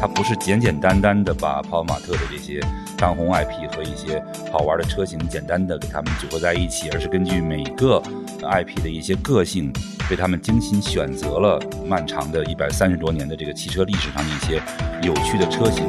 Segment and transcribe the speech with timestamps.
[0.00, 2.60] 它不是简简单单的把泡泡玛特的这些
[2.96, 4.22] 当红 IP 和一些
[4.52, 8.02] 好玩的车型简单的给它们组合在一起，而是根据每个
[8.42, 9.72] IP 的一些个性，
[10.10, 14.62] 为他们精心选择了漫长的一百三十多年的这个汽车历史上的一些
[15.02, 15.86] 有趣的车型。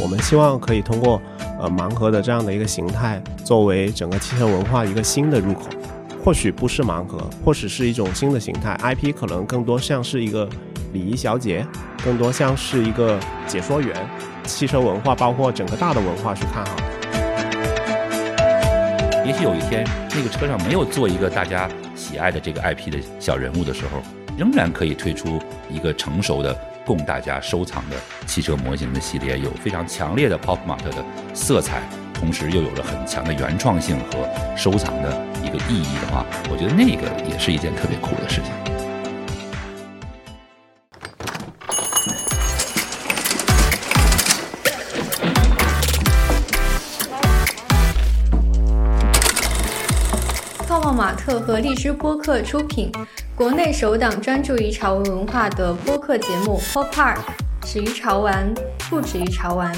[0.00, 1.20] 我们希望可以通过
[1.60, 5.62] 呃盲盒的这样的一个形态，作为整个汽车文化一个新的入口。
[6.24, 8.76] 或许不是盲盒，或许是一种新的形态。
[8.82, 10.48] IP 可能更多像是一个
[10.98, 11.64] 礼仪小姐，
[12.04, 13.16] 更多像是一个
[13.46, 13.94] 解说员。
[14.42, 16.76] 汽车文化包括整个大的文化去看好。
[19.24, 24.02] 也许有一天，那个车上没有做一个大家喜爱的这个 IP 的小人物的时候，
[24.36, 26.52] 仍然可以推出一个成熟的
[26.84, 31.80] 供大家收藏的汽车模型的系列，有非常强烈的 Pop Mart 的色彩。
[32.12, 38.77] 同时又有着很强的原创性和收藏的一个意义的话，我觉得那个也是一件特别酷的事情。
[51.28, 52.90] 泡泡玛特和荔枝播客出品，
[53.36, 57.16] 国内首档专注于潮文文化的播客节目《Pop Art》，
[57.66, 58.54] 始于潮玩，
[58.88, 59.70] 不止于潮玩。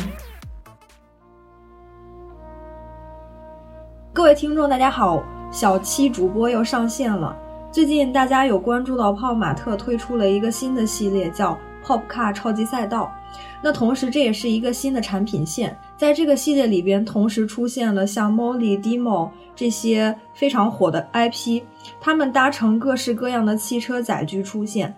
[4.13, 7.37] 各位听众，大家好，小七主播又上线了。
[7.73, 13.13] 最近大家有关注到泡玛特推出了一个新的系列，叫 Pop Car 超级赛道。
[13.61, 15.77] 那同时，这也是一个新的产品线。
[16.01, 21.61] 在这个系列里边，同时出现了像 Molly、Demo 这些非常火的 IP，
[22.01, 24.95] 他们搭乘各式各样的汽车载具出现。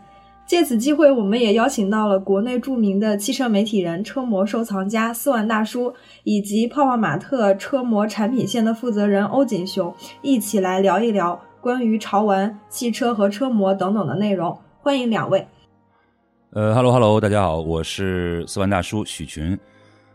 [0.47, 5.92] 借此机会，我们也邀请到了国内著名的汽车媒体人、车模收藏家四万大叔，
[6.23, 14.56] 以及泡泡玛特车模产品线的负责人欧锦雄，一起来聊一聊关于潮玩、汽车和车模等等的内容。
[14.78, 15.45] 欢迎两位。
[16.53, 19.58] 呃哈喽哈喽，大家好，我是四万大叔许群，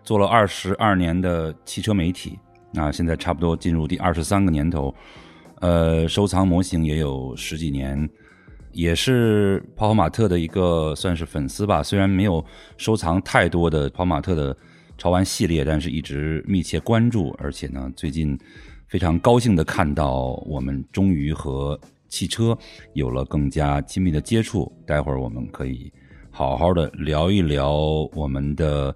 [0.08, 2.40] 做了二十二年的汽车媒体，
[2.72, 4.96] 那现在差不多进入第二十三个年头，
[5.60, 8.10] 呃，收藏模型也有十几年。
[8.72, 12.42] 也是泡泡玛特的一个算是粉丝吧，虽然没有
[12.78, 14.56] 收藏太多的泡泡玛特的
[14.98, 18.40] 潮玩系列，但是一直密切关注，而且呢，最近
[18.88, 22.58] 非常高兴的看到我们终于和汽车
[22.94, 24.72] 有了更加亲密的接触。
[24.86, 25.92] 待会儿我们可以
[26.32, 27.74] 好好的聊一聊
[28.14, 28.96] 我们的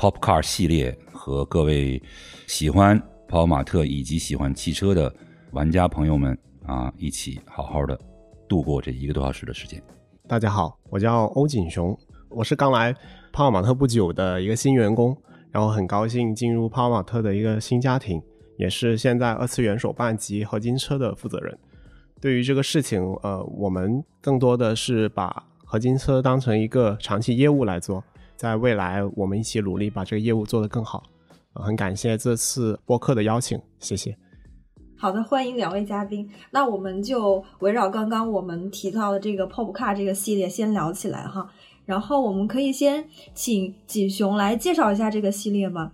[0.00, 2.02] Pop Car 系列，和各位
[2.46, 5.14] 喜欢泡泡玛特以及喜欢汽车的
[5.50, 6.34] 玩家朋友们
[6.64, 8.00] 啊，一起好好的。
[8.48, 9.78] 度过这一个多小时的时间。
[10.26, 11.94] 大家好，我叫欧锦雄，
[12.30, 12.94] 我是刚来
[13.30, 15.14] 泡泡玛特不久的一个新员工，
[15.50, 18.22] 然后很高兴进入泡泡玛特的一个新家庭，
[18.56, 21.58] 也是现在二次元手办及合金车的负责人。
[22.22, 28.02] 对于这个事情，呃，我们更多的是把合金车当成一个长期业务来做，
[28.40, 31.02] 在未来我们一起努力把这个业务做得更好。
[31.52, 34.16] 很感谢这次播客的邀请，谢谢。
[34.96, 36.26] 好的，欢迎两位嘉宾。
[36.50, 41.50] 那我们就围绕刚刚我们提到的这个 Pop Car 这个系列先聊起来哈。
[41.84, 45.92] 然后我们可以先请锦雄来介绍一下这个系列吗？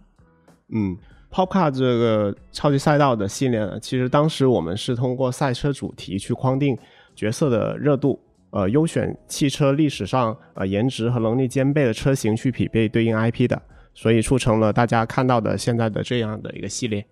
[0.68, 0.96] 嗯
[1.32, 6.78] ，Pop Car 这个超级赛道的系列呢，其实当时我们是通过赛车主题去框定
[7.16, 8.20] 角色的热度，
[8.56, 13.60] 呃，优选汽车历史上呃颜值和能力兼备的车型去匹配对应 IP 的，
[13.92, 17.04] 所以促成了大家看到的现在的这样的一个系列。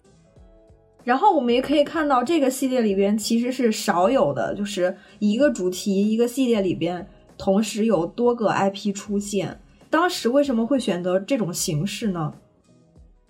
[1.05, 7.07] 然后我们也可以看到，这个系列里边其实是少有的，就是一个主题一个系列里边
[7.37, 9.61] 同时有多个 IP 出现。
[9.91, 12.33] 当时为什么会选择这种形式呢？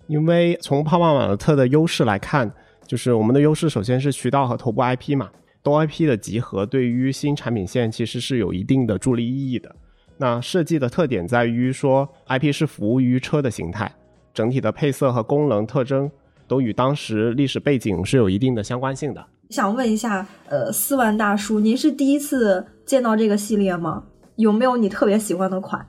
[0.07, 2.49] 因为从泡泡玛特的优势来看，
[2.87, 5.29] 就是我们的优势首先是渠道和头部 IP 嘛，
[5.65, 9.75] 多 IP 的集合对于新产品线其实是有一定的助力意义的。
[10.17, 13.91] 那设计的特点在于说，IP 是服务于车的形态，
[14.31, 16.09] 整体的配色和功能特征。
[16.47, 19.25] 都与当时历史背景是有一定的相关性的。
[19.49, 24.03] 想问一下，呃，四万大叔，您是第一次见到这个系列吗？
[24.35, 25.83] 有没有你特别喜欢的款？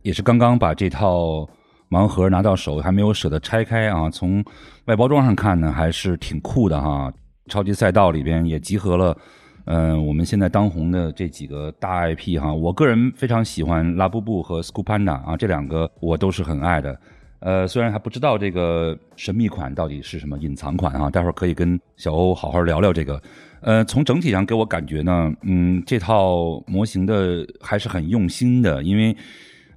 [0.00, 1.46] 也是刚刚把这套
[1.90, 4.08] 盲盒拿到手，还没有舍得拆开啊。
[4.08, 4.42] 从
[4.86, 7.12] 外包装上看呢，还是挺酷的哈。
[7.48, 9.16] 超级赛道里边也集合了，
[9.64, 12.52] 嗯，我们现在当红的这几个大 IP 哈。
[12.52, 16.98] 我个人非常喜欢拉布布和 Scoopanda 啊，这两个我都是很爱的。
[17.40, 23.20] 呃，虽然还不知道这个神秘款到底是什么隐藏款啊，待会儿可以跟小欧好好聊聊这个。
[23.60, 29.12] 呃，从整体上给我感觉呢，嗯，这套模型的还是很用心的，因为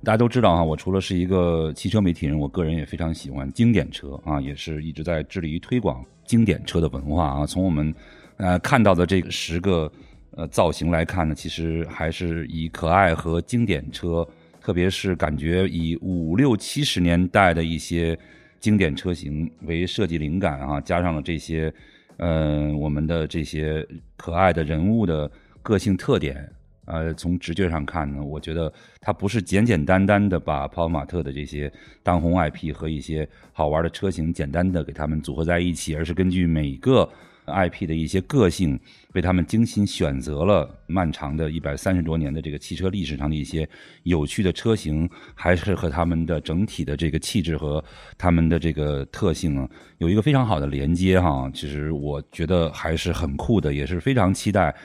[0.04, 7.46] 大家都知道啊，我除了是一个汽车媒体人，我个人也非常喜欢经典车啊，也是一直在致力于推广经典车的文化啊。
[7.46, 7.94] 从我们
[8.38, 9.92] 呃看到的这十个
[10.32, 14.28] 呃造型来看呢，其实还是以可爱和经典车。
[14.62, 18.18] 特别是感觉以五六七十年代的一些
[18.60, 21.72] 经典车型为设计灵感啊，加上了这些，
[22.18, 23.88] 嗯，我们的这些
[24.18, 25.30] 可爱的人物的
[25.62, 26.52] 个性特点。
[26.86, 28.72] 呃，从直觉上看呢，我觉得
[29.02, 31.72] 它不是简简单单的把泡泡玛特的这些
[32.04, 37.10] 当红 IP 和一些好玩的车型简单的给他们组合在一起，而是根据每个
[37.48, 38.80] IP 的一些个性，
[39.14, 43.68] 为他们精心选择了漫长的一百三十多年的这个汽车历史上的一些
[44.04, 47.84] 有趣的车型，还是和他们的整体的这个气质和
[48.18, 51.50] 他们的这个特性啊有一个非常好的连接哈。
[51.54, 54.76] 其实我觉得还是很酷的，也是非常期待。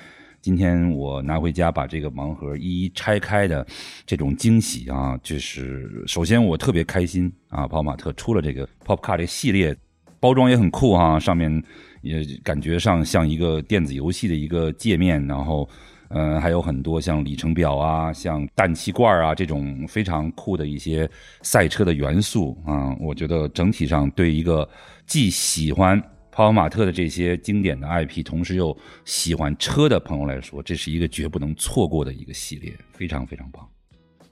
[0.42, 3.66] 今天我拿回家把这个盲盒一一拆开的
[4.06, 9.76] 这种惊喜啊，就是首先我特别开心啊，跑马特出了这个 Pop Car 这系列，
[10.18, 11.62] 包装也很酷哈，上面
[12.00, 15.68] 也感觉上像一个电子游戏的一个界面，然后
[16.08, 21.08] 嗯还有很多像里程表啊、像氮气罐啊这种非常酷的一些
[21.42, 24.66] 赛车的元素啊，我觉得整体上对一个
[25.06, 26.02] 既喜欢。
[26.40, 33.62] 泡泡玛特的这些经典的 IP，同时又喜欢车的朋友来说，这是一个绝不能错过的一个系列，非常非常棒。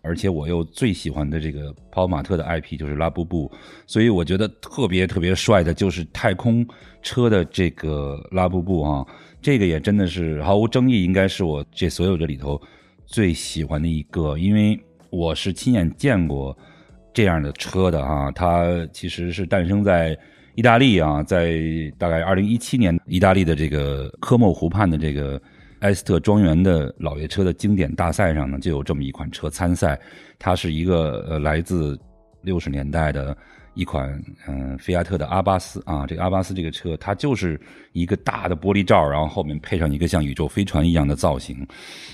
[0.00, 3.52] 而且我又最喜欢的这个泡泡玛特的 IP 就是拉布布，
[3.86, 6.66] 所以我觉得特别特别帅的就是太空
[7.02, 9.06] 车的这个拉布布啊，
[9.42, 12.58] 这个也真的是毫无争议，应该是我这所有的里头
[13.04, 16.56] 最喜欢的一个，因为我是亲眼见过
[17.12, 20.18] 这样的车的啊，它其实是诞生在。
[20.58, 21.62] 意大利啊，在
[21.96, 25.40] 大概二零一七年，意大利的这个科莫湖畔的这个
[25.82, 29.96] 埃斯特庄园的老爷车的经典大赛上呢，就有这么一款车参赛。
[30.36, 31.96] 它是一个呃来自
[32.42, 33.36] 六十年代的
[33.78, 37.58] 一款嗯菲亚特的阿巴斯啊，这个阿巴斯这个车，它就是
[37.92, 41.64] 一个大的玻璃罩，然后后面配上一个像宇宙飞船一样的造型。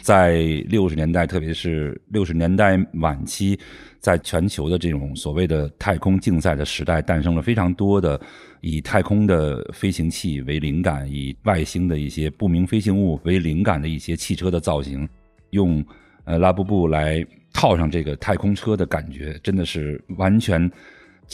[0.02, 3.58] 在六十年代，特别是六十年代晚期。
[3.98, 8.20] 在全球的这种所谓的太空竞赛的时代，诞生了非常多的
[8.60, 15.08] 以太空的飞行器为灵感，以外星的一些不明飞行物为灵感的一些汽车的造型，
[15.52, 15.82] 用
[16.24, 17.24] 呃拉布布来
[17.54, 20.70] 套上这个太空车的感觉，真的是完全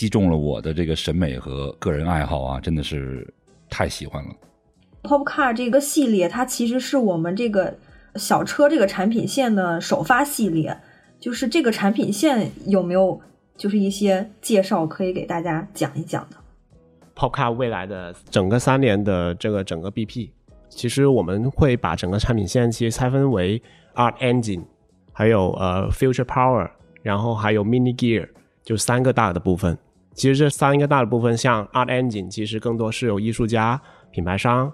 [0.01, 2.59] 击中了我的这个审美和个人爱好啊！
[2.59, 3.31] 真的是
[3.69, 4.31] 太喜欢了。
[5.03, 7.77] Pop Car 这个系列，它其实是我们这个
[8.15, 10.75] 小车这个产品线的首发系列。
[11.19, 13.21] 就是这个产品线有没有
[13.59, 16.37] 就是一些介绍可以给大家讲一讲的
[17.15, 20.31] ？Popcar 未来的整个三年的这个整个 BP，
[20.71, 23.63] 其实我们会把整个产品线其实拆分为
[23.95, 24.63] Art Engine，
[25.13, 26.71] 还有呃 Future Power，
[27.03, 28.27] 然后还有 Mini Gear，
[28.65, 29.77] 就三个大的部分。
[30.21, 33.81] 其实这三个大的部分，像 Art Engine，其实更多是由艺术家、
[34.11, 34.71] 品牌商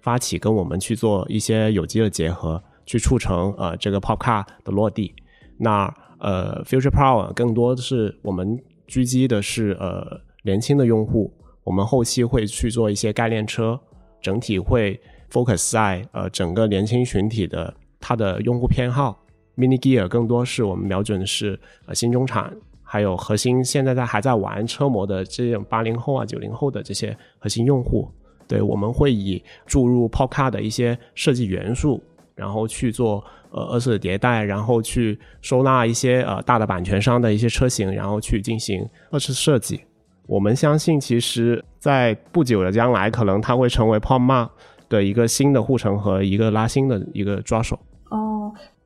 [0.00, 5.14] 发起跟我们去做一些有机的结合，去促成呃这个 Popcar 的落地。
[5.56, 5.86] 那
[6.18, 13.78] 呃，Future Power 更多的是我们狙击的是呃年轻的用户，我们后期会去做一些概念车，
[14.20, 15.00] 整体会
[15.30, 19.24] focus 在呃整个年轻群体的它的用户偏好。
[19.56, 22.52] Mini Gear 更多是我们瞄准的是呃新中产，
[22.88, 28.10] 还有核心现在在还在玩车模的这种八零后啊九零后的这些核心用户。
[28.46, 32.02] 对，我们会以注入 POCAR 的一些设计元素，
[32.34, 33.22] 然后去做。
[33.50, 39.80] 呃，二次的迭代，然后去收纳一些呃大的版权商的一些车型，然后去进行二次设计。
[40.26, 44.50] 我们相信，其实，在不久的将来，可能它会成为 p o m a
[44.90, 47.78] 的一个新的护城河一个拉新的一个抓手。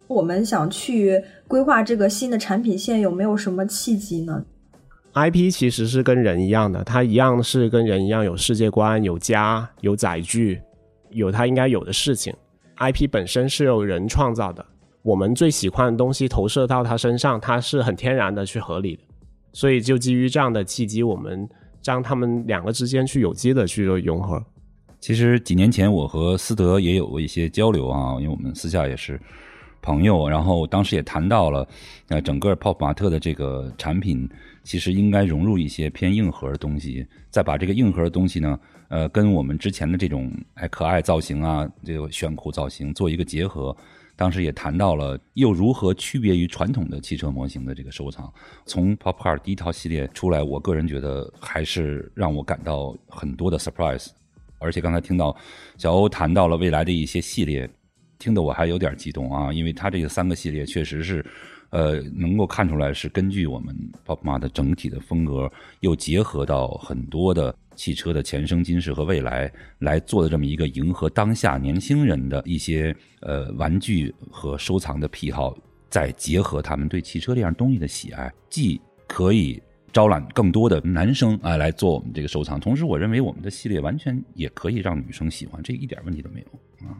[0.06, 4.44] 哦，我们想去规划这个新的产品线，有没有什么契机呢
[5.14, 10.60] ？IP 其实是跟人一样的，它一样是跟人一样有世界观、有家、有载具、
[11.10, 12.34] 有它应该有的事情。
[12.78, 14.64] IP 本身是由人创造的，
[15.02, 19.02] 我们最喜欢的东西投射到它身上，它是很天然的去合理的，
[19.52, 21.48] 所以就基于这样的契机，我们
[21.80, 24.42] 将他们两个之间去有机的去做融合。
[24.98, 29.20] 其实几年前我和思德也有过一些交流啊，因为我们私下也是
[29.82, 31.68] 朋友，然后当时也谈到了，
[32.08, 34.26] 呃，整个 Pop 马特的这个产品
[34.62, 38.58] 其实应该融入一些偏硬核的东西，再把这个硬核的东西呢。
[38.88, 43.74] 呃，跟我们之前的这种哎可爱造型啊，这个炫酷造型做一个结合，
[44.14, 48.30] 当时也谈到了又如何区别于传统的汽车模型的这个收藏。
[48.66, 54.08] 从 Pop Car 第一套系列出来，我个人觉得还是让我感到很多的 surprise。
[54.58, 55.34] 而且刚才听到
[55.78, 57.68] 小欧谈到了未来的一些系列，
[58.22, 61.24] 听得我还有点激动啊，因为它这个三个系列确实是。
[61.72, 63.74] 呃，能够看出来是根据我们
[64.04, 65.50] Pop Mart 整体的风格，
[65.80, 75.56] 又结合到很多的汽车的前生今世和未来来做的这么一个迎合当下年轻人的一些呃玩具和收藏的癖好，
[75.88, 79.58] 再结合他们对汽车这样东西的喜爱，既可以
[79.94, 86.92] 招揽更多的男生啊来做我们这个收藏，同时我认为我们的系列完全也可以让女生喜欢，这一点问题都没有啊。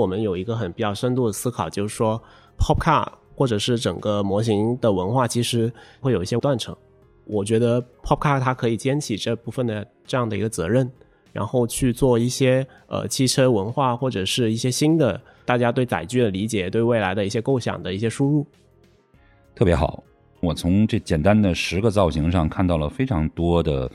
[0.00, 2.20] 我们有一个很比较深度的思考，就是说
[2.58, 6.74] pop car 或者是整个模型的文化，其实会有一些断层。
[7.26, 10.90] 我觉得 pop car 它可以肩起这部分的这样的一个责任，
[11.32, 18.46] 然后去做一些呃汽车文化或者是一些新的大家对载具的理解、对未来的一些构想的一些输入。
[19.54, 20.02] 特别好，
[20.40, 23.90] 我从这简单的十个造型上看到了非常多的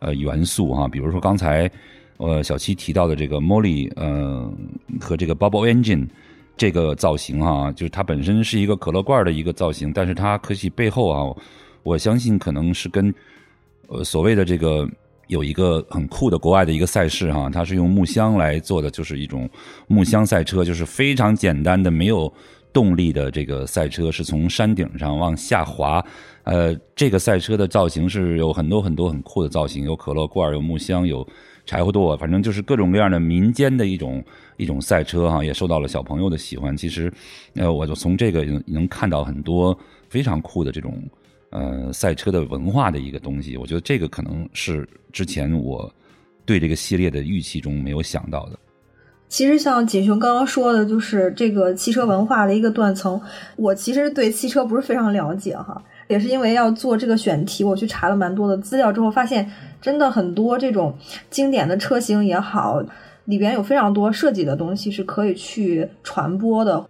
[0.00, 1.70] 呃元素哈，比如说刚才
[2.16, 4.52] 呃小七提到的这个 Molly 呃
[5.00, 6.06] 和这个 Bubble Engine
[6.56, 11.36] 这个造型哈，就是它本身是一个可乐罐的一个造型，但是它可惜背后啊，
[11.82, 13.14] 我相信可能是跟
[13.88, 14.88] 呃所谓的这个
[15.26, 19.48] 有一个很酷的国外的一个赛事哈，它是用木箱来做的，就是一种
[19.86, 22.32] 木箱赛车，就是非常简单的没有。
[22.74, 26.04] 动力的这个赛车是从山顶上往下滑，
[26.42, 31.24] 呃，这个赛车的造型是有很多很多很酷的造型，有可乐罐，有木箱，有
[31.66, 34.22] 柴火垛，反正就是各种各样的民间的一种
[34.56, 36.76] 一种赛车哈，也受到了小朋友的喜欢。
[36.76, 37.12] 其实，
[37.54, 39.76] 呃，我就从这个能看到很多
[40.08, 41.02] 非常酷的这种
[41.50, 43.56] 呃赛车的文化的一个东西。
[43.56, 45.92] 我觉得这个可能是之前我
[46.44, 48.58] 对这个系列的预期中没有想到的。
[49.26, 53.20] 其实像锦雄刚刚说的，就是这个汽车文化的一个断层。
[53.56, 60.96] 我其实对汽车不是非常了解哈，也是因为要做这个选题，我去查了蛮多的资料之后，发现真的很多这种
[61.30, 62.82] 经典的车型也好，
[63.24, 66.84] 里边有非常多设计的东西是可以去传播的。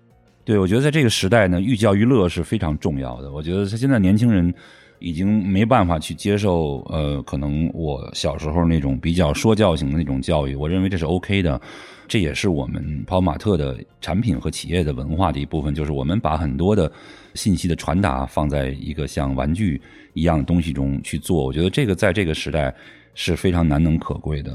[0.44, 3.33] 对，我觉得在这个时代呢，寓教于乐是非常重要的。
[3.33, 4.52] 我觉得现在年轻人
[4.99, 11.61] 已经没办法去接受，呃，可能我小时候那种比较说教型的那种教育，我认为这是 OK 的。
[12.06, 16.90] 这也是我们跑马特的产品和企业的文化的一部分，就是我们把很多的
[17.34, 19.80] 信息的传达放在一个像玩具
[20.12, 21.44] 一样的东西中去做。
[21.44, 22.75] 我觉得这个在这个时代
[23.14, 24.52] 是非常难能可贵的。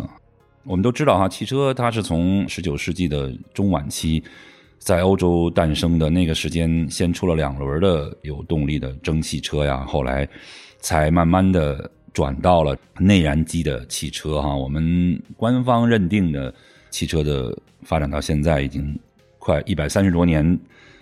[0.64, 4.24] 我们都知道哈，汽车它是从十九世纪的中晚期
[4.78, 10.28] 在欧洲诞生的，那个时间先出了两轮的有动力的蒸汽车呀，后来
[10.80, 14.56] 才慢慢的转到了内燃机的汽车哈。
[14.56, 16.54] 我们官方认定的。
[16.90, 18.98] 汽车的发展到现在已经
[19.38, 20.60] 快一百三十多年，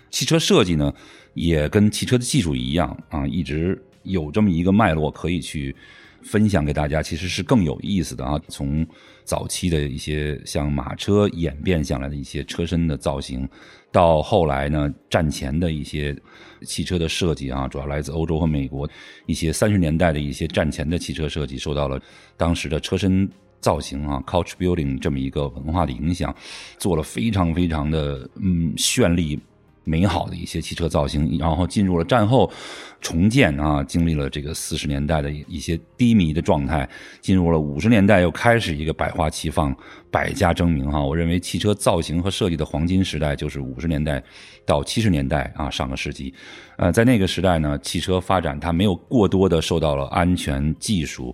[0.09, 0.93] 汽车设计呢
[1.33, 5.75] 也跟汽车的技术一样啊，一直有这么一个脉络可以去
[6.21, 8.39] 分享给大家，其实是更有意思的啊。
[8.47, 8.85] 从
[9.23, 13.47] 早期的一些像马车演变下来的一些车身的造型，
[13.91, 16.15] 到后来呢战前的一些
[16.63, 18.89] 汽车的设计啊，主要来自欧洲和美国
[19.25, 22.01] 一些三十年代的一些战前的汽车设计，受到了
[22.35, 23.29] 当时的车身。
[23.59, 26.33] 造型啊，couch building 这么一个文化的影响，
[26.77, 29.39] 做了非常非常的嗯绚丽
[29.83, 32.51] 美好的一些汽车造型，然后进入了战后
[32.99, 36.87] 重建啊，经历了这个四十年代的一些低迷的状态，
[37.21, 39.73] 进入了五十年代又开始一个百花齐放、
[40.11, 41.01] 百家争鸣哈。
[41.01, 44.21] 我认为汽车造型和设计的黄金时代就是五十年代
[44.65, 46.33] 到七十年代啊，上个世纪。
[46.77, 51.33] 呃，在那个时代呢，汽车发展它没有过多的受到了安全技术。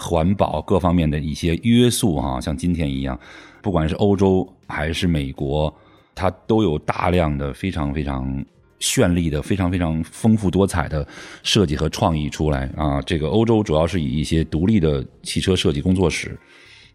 [0.00, 3.18] 环保各方面的一些约束啊，像今天一样，
[3.60, 5.74] 不管是欧洲还是美国，
[6.14, 8.44] 它都有大量的非常非常
[8.78, 11.04] 绚丽的、非常非常丰富多彩的
[11.42, 13.02] 设计和创意出来啊。
[13.02, 16.38] 这个欧洲主要是以一些独立的汽车设计工作室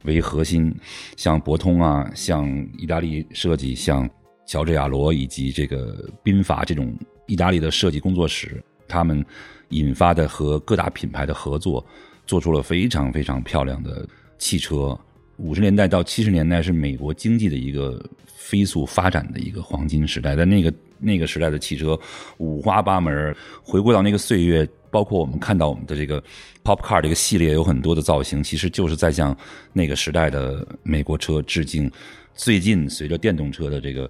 [0.05, 0.73] 为核心，
[1.17, 4.09] 像博通啊，像意大利设计，像
[4.47, 9.25] 乔治亚罗以及这个宾法这种意大利的设计工作室，他们
[9.69, 11.85] 引发的和各大品牌的合作。
[12.25, 14.97] 做出了非常非常漂亮的汽车。
[15.37, 18.03] 五十年代到七十年代是美国经济的一个
[18.35, 21.99] 飞速发展的一个黄金时代，在那个那个时代的汽车
[22.37, 23.35] 五花八门。
[23.63, 26.21] 回顾到那个岁月，包括我们看到我们的这个
[26.63, 29.35] Pop Car 这个系列有很多的造型，其实就是在向
[29.73, 31.91] 那个时代的美国车致敬。
[32.35, 34.09] 最近随着电动车的这个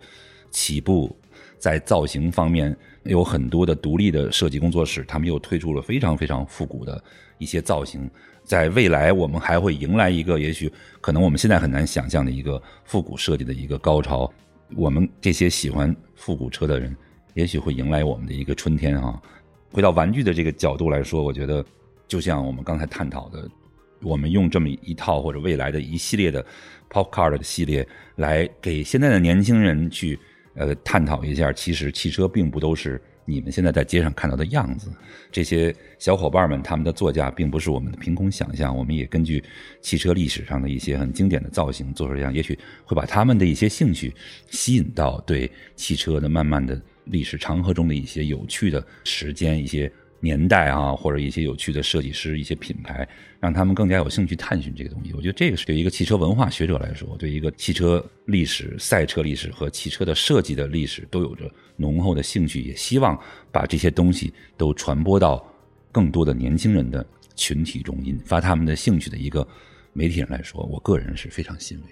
[0.51, 1.15] 起步，
[1.63, 7.01] 在造型方面有很多的独立的设计工作室，他们又推出了非常非常复古的。
[7.38, 8.10] 一些造型，
[8.43, 14.29] 在未来我们还会迎来一个，也许可能我们现在很难想象的一个复古设计的一个高潮。
[14.75, 16.93] 我们这些喜欢复古车的人，
[17.34, 19.17] 也许会迎来我们的一个春天啊！
[19.72, 21.63] 回到玩具的这个角度来说，我觉得
[22.10, 23.50] 就像我们刚才探讨的，
[24.01, 26.46] 我们用这么一套或者未来的一系列的
[26.89, 30.20] Pop Car 的系列，来给现在的年轻人去
[30.55, 33.01] 呃探讨一下，其实汽车并不都是。
[33.25, 34.91] 你们现在在街上看到的样子，
[35.31, 39.41] 这些小伙伴们他们的座驾并不是我们的凭空想象，我们也根据
[39.79, 44.13] 汽车历史上的一些很经典的造型做出这样，也许会把他们的一些兴趣
[44.50, 49.89] 吸引到对汽车的慢慢的历史长河中的一些有趣的时间、一些
[50.24, 53.06] 年代啊，或者一些有趣的设计师、一些品牌，
[53.42, 55.12] 让他们更加有兴趣探寻这个东西。
[55.12, 63.20] 我觉得这个是对一个汽车文化学者来说，对一个汽车历史、赛车历史和汽车的设计的历史都有着浓厚的兴趣，也希望
[63.51, 65.46] 把这些东西都传播到
[65.92, 69.46] 更多的年轻人的群体中，引发他们的兴趣的一个
[69.92, 71.88] 媒体人来说，我个人是非常欣慰。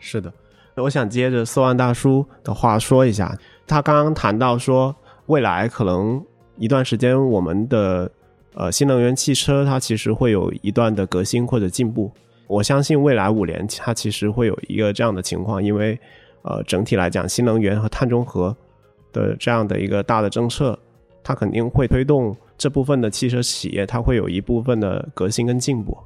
[0.00, 0.32] 是的，
[0.74, 4.96] 我想接着四万大叔的话说一下，他刚刚谈到说，
[5.26, 6.20] 未来可能
[6.60, 8.10] 一段时间我们的
[8.52, 12.12] 呃新能源汽车它其实会有一段的革新或者进步。
[12.46, 15.98] 我相信未来五年它其实会有一个这样的情况，因为
[16.42, 18.54] 呃整体来讲，新能源和碳中和
[19.10, 20.78] 的这样的一个大的政策，
[21.22, 25.96] 它肯定会推动这部分的汽车企业，它会有一部分的革新跟进步。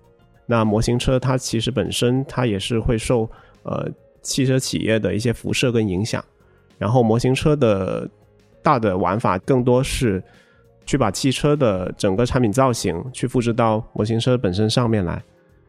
[0.47, 3.29] 那模型车它其实本身它也是会受
[3.65, 3.91] 呃，
[4.23, 6.25] 汽车企业的一些辐射跟影响，
[6.79, 8.09] 然后模型车的
[8.63, 10.23] 大的玩法更多是
[10.87, 15.23] 去把汽车的整个产品造型去复制到模型车本身上面来。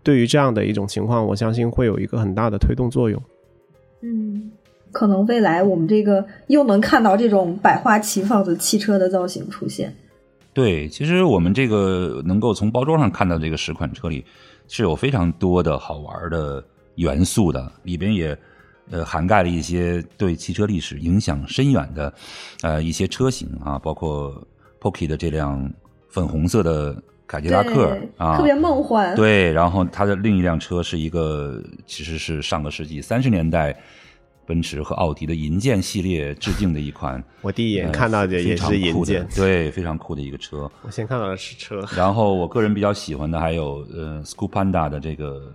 [0.03, 3.21] 对于这样的一种情况，我相信会有一个很大的推动作用。
[4.01, 4.51] 嗯，
[4.91, 9.95] 可能未来我们这个又能看到这种百花齐放的汽车的造型出现。
[10.53, 14.23] 对，其实我们这个能够从包装上看到这个十款车里
[14.67, 16.63] 是有非常多的好玩的。
[16.95, 18.37] 元素的里边也，
[18.89, 22.13] 呃，涵盖了一些对汽车历史影响深远的，
[22.61, 24.41] 呃，一些车型啊，包括
[24.79, 25.71] Pocky 的这辆
[26.09, 26.95] 粉红色的
[27.27, 29.15] 凯迪拉克啊，特别梦幻。
[29.15, 33.75] 对，然后它的另一辆车是一个，其实是上个世纪三十年代
[34.45, 37.23] 奔驰和奥迪的银箭系列致敬的一款。
[37.41, 40.71] 我第一眼看到的也是银箭，对，非常酷的一个车。
[40.83, 45.51] 我先看到的是车，然后我个人比较喜欢的还有呃 s c o o Panda 的这个。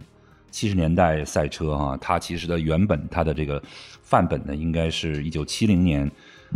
[0.53, 3.63] 七十年代赛车哈，它其实的原本它的这个
[4.03, 6.11] 范本呢，应该是一九七零年，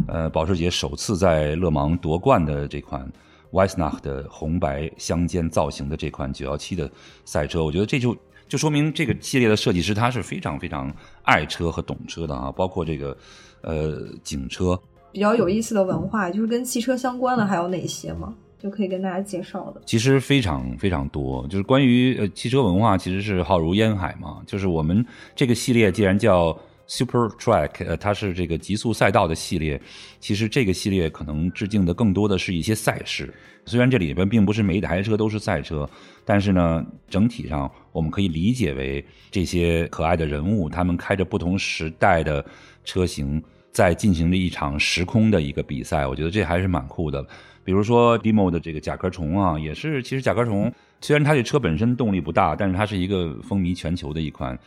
[0.08, 3.10] 呃，保时捷首次在勒芒夺冠的这款
[3.52, 6.90] Weissnach 的红白相间造型的这款917的
[7.24, 7.64] 赛车。
[7.64, 8.16] 我觉得这就
[8.48, 13.16] 就说明这个系列的设计师他是非常非常爱车和懂车的啊，包括这个
[13.62, 14.78] 呃警车。
[15.12, 18.34] 比较有意思的文化就是跟汽车相关的还有哪些吗？
[18.58, 21.46] 就可以跟大家介绍的，其实非常非常多。
[21.48, 24.40] 就是关于呃汽车文化，其实是浩如烟海嘛。
[24.46, 25.04] 就是我们
[25.36, 29.80] 这个系列既然叫 Super Track，呃，它是这个极速赛道的系列。
[30.20, 33.32] 其实这个系列可能致敬的更多的是一些赛事。
[33.66, 35.88] 虽然这里边并不是每一台车都是赛车，
[36.24, 42.44] 但是呢，整体上我们可以理解为这些可爱的人物，他们开着不同时代的
[42.84, 43.42] 车型，
[43.72, 46.06] 在进行着一场时空的一个比赛。
[46.06, 47.26] 我觉得这还是蛮酷的。
[47.64, 50.70] 比如说，Demo 的这个甲壳虫啊，也是其实甲壳虫
[51.00, 54.58] 虽然它这车本身动力不大，但是它是一个风靡全球的一款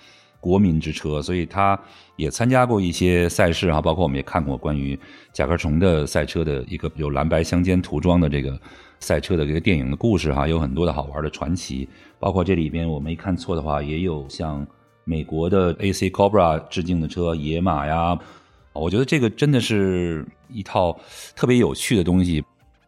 [0.47, 1.77] 国民之车，所以他
[2.15, 4.97] 也参加过一些赛事啊，包括我们也看过关于
[5.33, 8.57] 甲壳虫的赛车的一个有蓝白相间涂装的这个
[9.01, 14.65] 赛车的这个电影的故事哈，有很多的好玩的传奇，包括这里边我没看错的话，也有像
[15.03, 18.17] 美国的 AC Cobra 致敬的车野马呀，
[18.71, 20.97] 我觉得这个真的是一套
[21.35, 22.41] 特别有趣的东西。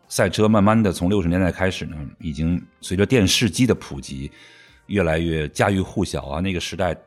[0.08, 4.32] 赛车慢慢的从六十年代开始呢，已经随着电视机的普及，
[4.88, 6.40] 越来越家喻户晓啊。
[6.40, 6.98] 那个时代，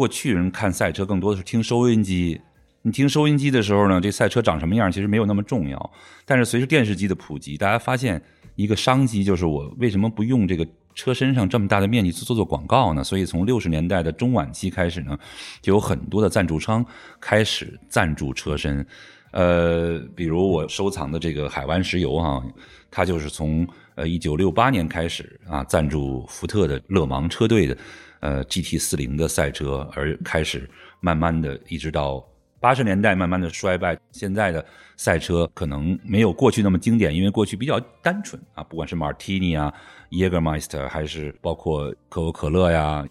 [0.00, 2.40] 过去人看赛车更多的是听收音机。
[2.80, 5.92] 你听收音机的时候呢，这赛车长什么样其实没有那么重要。
[6.24, 8.18] 但是随着电视机的普及，大家发现
[8.54, 13.04] 一个商机，就是我为什么不用这个车身上这么大的面积去做做广告呢？
[13.04, 15.18] 所以从六十年代的中晚期开始呢，
[15.60, 16.82] 就有很多的赞助商
[17.20, 18.86] 开始赞助车身。
[19.32, 22.42] 呃，比如我收藏的这个海湾石油哈，
[22.90, 27.76] 它就是从呃一九六八年开始啊，赞助福特的勒芒车队的
[28.20, 30.68] 呃 GT 四零的赛车，而开始
[31.00, 32.24] 慢慢的一直到
[32.60, 33.98] 八十年代慢慢的衰败。
[34.12, 34.64] 现在的
[34.96, 39.72] 赛车可能没有过去那么经典，因为过去比较单纯啊，不管是 Martini 啊、
[40.10, 43.06] Eggermeister，，还是包括可口可乐呀。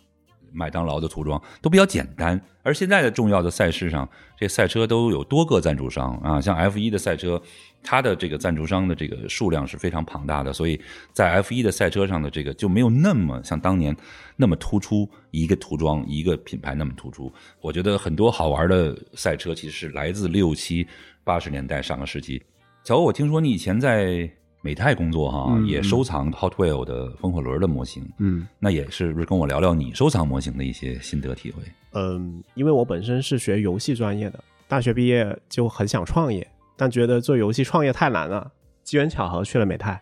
[0.51, 4.07] 麦当劳的涂装都比较简单，而现在的重要的赛事上，
[4.37, 7.41] 这赛车都有多个赞助商啊，像 F 一的赛车，
[7.83, 10.79] 它的这个赞助商的这个数量是非常庞大的，所以
[11.13, 13.95] 在 F 一的赛车上的这个就没有那么像当年
[14.35, 17.31] 那么突出一个涂装一个品牌那么突出。
[17.61, 20.87] 我觉得很多好玩的赛车其实是来自六七
[21.23, 22.41] 八十年代上个世纪。
[22.83, 24.29] 乔，我听说你以前在。
[24.61, 28.03] 美泰工作哈，也收藏 Hot Wheel 的风火轮的模型。
[28.17, 31.63] 嗯，那也是不是跟我聊聊你收藏模型的一些心得体会？
[31.93, 36.45] 嗯，因为我本身是学游戏专业的，大学毕业就很想创业，
[36.75, 38.51] 但觉得做游戏创业太难了。
[38.83, 40.01] 机缘巧合去了美泰，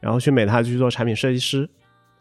[0.00, 1.68] 然后去美泰去做产品设计师。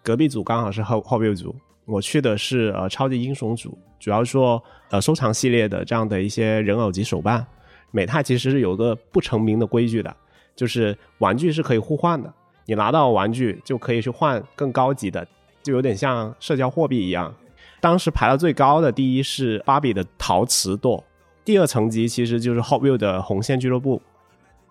[0.01, 7.45] 隔壁组刚好是 Hot Wheel 组，我去的是呃超级英雄组，主要做呃收藏系列的这样的一些人偶及手办。
[7.91, 10.15] 美泰其实是有个不成名的规矩的，
[10.59, 12.33] 就是玩具是可以互换的，
[12.65, 15.25] 你拿到玩具就可以去换更高级的，
[15.63, 17.33] 就有点像社交货币一样。
[17.79, 21.01] 当时排到最高的第一是芭比的陶瓷舵，
[21.45, 24.01] 第二层级其实就是 Hot Wheel 的红线俱乐部。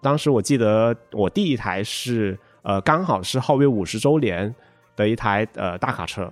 [0.02, 4.54] 当时我记得我第一台是呃刚好是 Hot Wheel 五十周年
[4.94, 6.30] 的一台呃大卡车，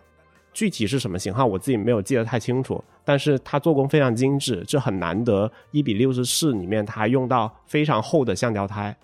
[0.52, 5.50] 具体是什么型号我自己没有记得太清楚，但是它做工非常精致，这很难得。
[5.70, 8.94] 一比六十四里面它用到非常厚的橡胶胎，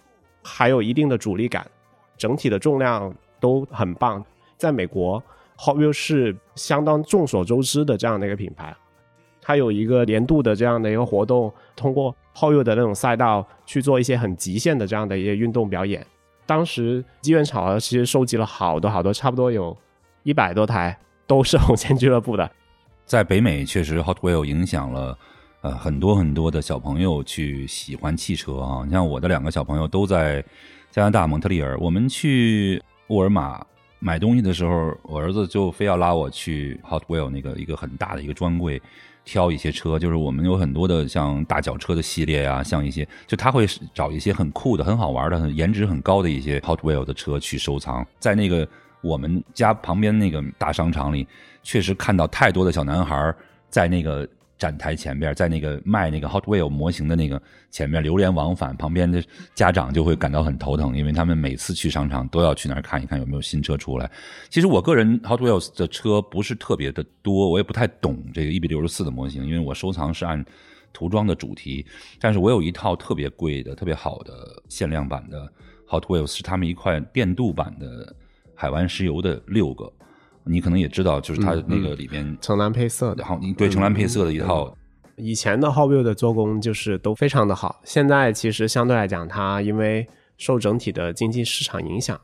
[0.43, 1.67] 还有一定的阻力感，
[2.17, 4.25] 整体的重量都很棒。
[4.57, 5.23] 在美国
[5.59, 8.75] ，Hot Wheel 是相当众所周知的这样的一个品牌。
[9.41, 16.07] 它有一个年度的这样的一个活动，通过后右的那种赛道去做一些很极限的这样的一些运动表演。
[16.47, 19.77] 当时机缘巧合，其实收集了好多好多，差不多有
[20.23, 22.49] 一百多台，都是红线俱乐部的。
[23.05, 25.19] 在北美，确实 Hot Wheel 影响了
[25.63, 28.83] 呃很多很多的小朋友去喜欢汽车啊。
[28.85, 30.45] 你像我的两个小朋友都在
[30.91, 33.65] 加拿大蒙特利尔，我们去沃尔玛
[33.99, 38.81] 买东西的时候，我儿子就非要拉我去 Hot Wheel 那个一个很大的一个专柜。
[39.25, 48.05] 挑一些车，就是我们有很多的像大脚车的系列啊，像一些就他会找一些很酷的、很好玩的、很颜值很高的一些 Hot Wheel 的车去收藏。
[48.19, 48.67] 在那个
[49.01, 51.25] 我们家旁边那个大商场里，
[51.63, 53.33] 确实看到太多的小男孩
[53.71, 54.29] 在那个。
[54.63, 59.21] 展台前边，在那个卖那个 Hot Wheel 模型的那个前面流连往返，旁边的
[59.57, 64.09] 家长就会感到很头疼，因为他们每次去商场都要去那儿看一看有没有新车出来。
[64.51, 70.45] 其实我个人 Hot Wheels 的车不是特别的多，我也不太懂这个一比六十四的模型，因为我收藏是按
[70.93, 71.85] 涂装的主题。
[72.21, 75.53] 但是我有一套特别贵的、特别好的限量版的
[75.89, 78.15] Hot Wheels，是他们一块电镀版的
[78.55, 79.93] 海湾石油的六个。
[80.45, 84.75] 你可能也知道，就是它那个里边橙蓝配色的，好，对，橙蓝配色的一套。
[85.17, 90.07] 以前的 Hot Wheel 的做工就是都非常的好，现在其实相对来讲，它因为
[90.39, 92.19] 受整体的经济市场影响，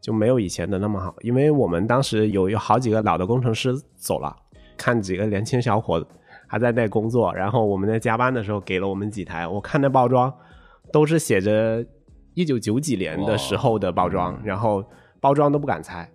[0.00, 1.14] 就没有以前的那么好。
[1.20, 4.34] 因为我们当时有有好几个老的工程师走了，
[4.76, 6.06] 看几个年轻小伙子
[6.48, 10.32] 还在那工作，然后我们在加班的时候给了我们几台，我看那包装
[10.90, 11.84] 都是写着
[12.34, 14.82] 一九九几年的时候的包装，然后
[15.20, 16.10] 包装都不敢拆。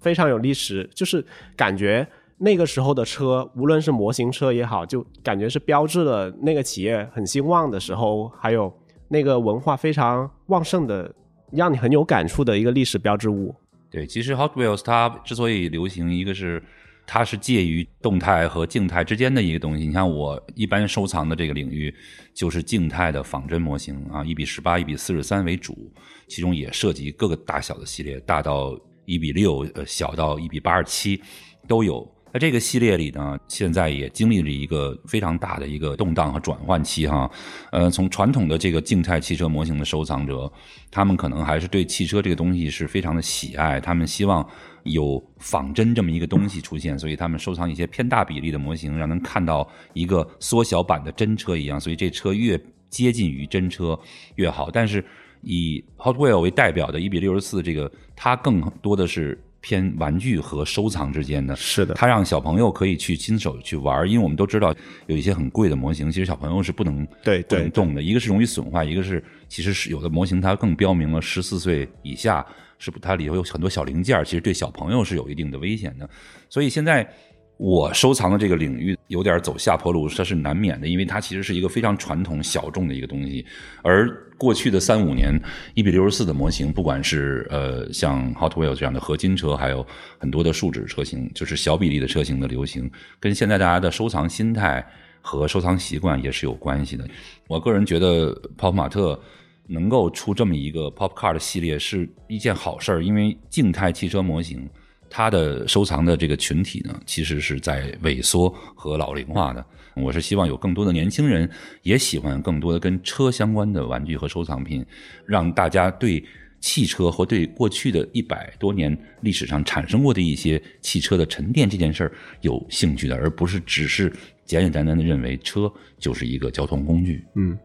[0.00, 1.24] 非常有历史，就是
[1.56, 2.06] 感觉
[2.38, 8.70] 那个时候的车，无论是模型车也好，就感觉是标志了那个企业很兴旺的时候，还有
[9.08, 11.14] 那个文化非常旺盛的，
[11.50, 13.54] 让你很有感触的一个历史标志物。
[13.90, 16.62] 对，其实 Hot Wheels 它之所以流行，一个是
[17.06, 19.86] 它是介于动态和静态之间的一个东西。
[19.86, 21.94] 你像我一般收藏的这个领域，
[22.34, 25.90] 就是静态的仿真模型啊，一比十八、一比四十三为主，
[26.28, 28.78] 其中也涉及各个大小的系列，大到。
[29.06, 31.22] 一比六，呃，小到一比八十七，
[31.66, 32.06] 都有。
[32.32, 37.30] 在这个系列里呢，现在也经历了一个非常大的一个动荡和转换期，哈。
[37.72, 40.52] 呃，从传统的这个静态汽车模型的收藏者，
[40.90, 44.46] 他们可能还是对汽车这个东西是非常的喜爱，他们希望
[44.82, 51.80] 有仿真这么一个东西出现，所以他们收藏一些偏大比例的模型，让能看到一个缩小版的真车一样。
[51.80, 53.98] 所以这车越接近于真车
[54.34, 55.02] 越好，但是。
[55.42, 61.54] 以 Hot Wheel 为代表的一比六十四，这个它更多的是偏玩具和收藏之间的。
[61.56, 64.74] 是的，它让小朋友可以去亲手去玩，因为我们都知道
[65.06, 68.02] 有一些很贵的模型，其实小朋友是不能对不能动的。
[68.02, 72.44] 一个是容易损坏，一个是其实是有的模型它更标明了十四岁以下
[72.78, 76.08] 是不，它里头有很多小零件，其实对小朋友是有一定的危险的。
[76.48, 77.08] 所以现在。
[77.58, 83.44] 我收藏的这个领域有点走下坡路，这是难免的，因为它其实是一个非常传统小众的一个东西。
[83.82, 85.40] 而过去的三五年，
[85.74, 89.86] 一比六十四的模型，不管是呃像 Hot Wheels 这样的合金车，还有
[90.18, 94.86] 很多的树脂车型，就是小比例的车型的流行，跟现在大家的收藏心态
[95.22, 97.08] 和收藏习惯也是有关系的。
[97.48, 99.18] 我个人觉得，泡泡玛特
[99.66, 104.68] 能够出这么一个 Pop Car 的系列是一件好事儿，因为静态汽车模型。
[105.08, 109.64] 它的收藏的这个群体呢，其实是在萎缩和老龄化的。
[109.94, 111.50] 我是希望有更多的年轻人
[111.82, 114.84] 也喜欢更多的跟车相关的玩具和收藏品，
[115.24, 116.22] 让大家对
[116.60, 124.10] 汽车或对过去的一百多年历史上产生过的一些汽车的沉淀这件事儿有兴趣的，而不是只是
[124.44, 127.24] 简简单单的认为车就是一个交通工具。
[127.34, 127.58] 嗯，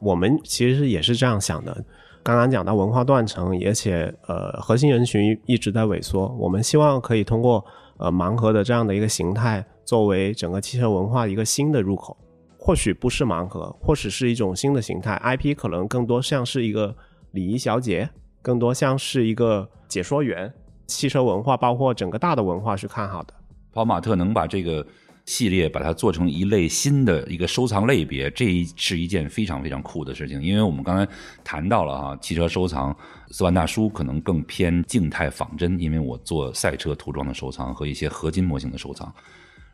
[0.00, 1.84] 我们其实也是这样想的。
[2.26, 6.26] 刚刚讲到文化断层，而且呃核心人群一直在萎缩。
[6.40, 7.64] 我们希望可以通过
[7.98, 12.16] 呃盲盒的这样的一个形态，作为整个汽车文化一个新的入口。
[12.58, 15.16] 或许不是盲盒，或许是一种新的形态。
[15.22, 16.92] IP 可能更多像是一个
[17.30, 18.10] 礼仪小姐，
[18.42, 20.52] 更多像是一个解说员。
[20.88, 23.32] 汽车文化包括整个大的文化是看好的。
[23.72, 24.84] 跑马特能把这个
[25.26, 30.40] 系列把它做成一类新的一个收藏类别，这是一件非常非常酷的事情。
[30.40, 31.12] 因为我们刚才
[31.42, 32.96] 谈到了哈，汽车收藏，
[33.30, 39.12] 斯万大叔可能更偏静态仿真，因为我做赛车涂装的收藏和一些合金模型的收藏。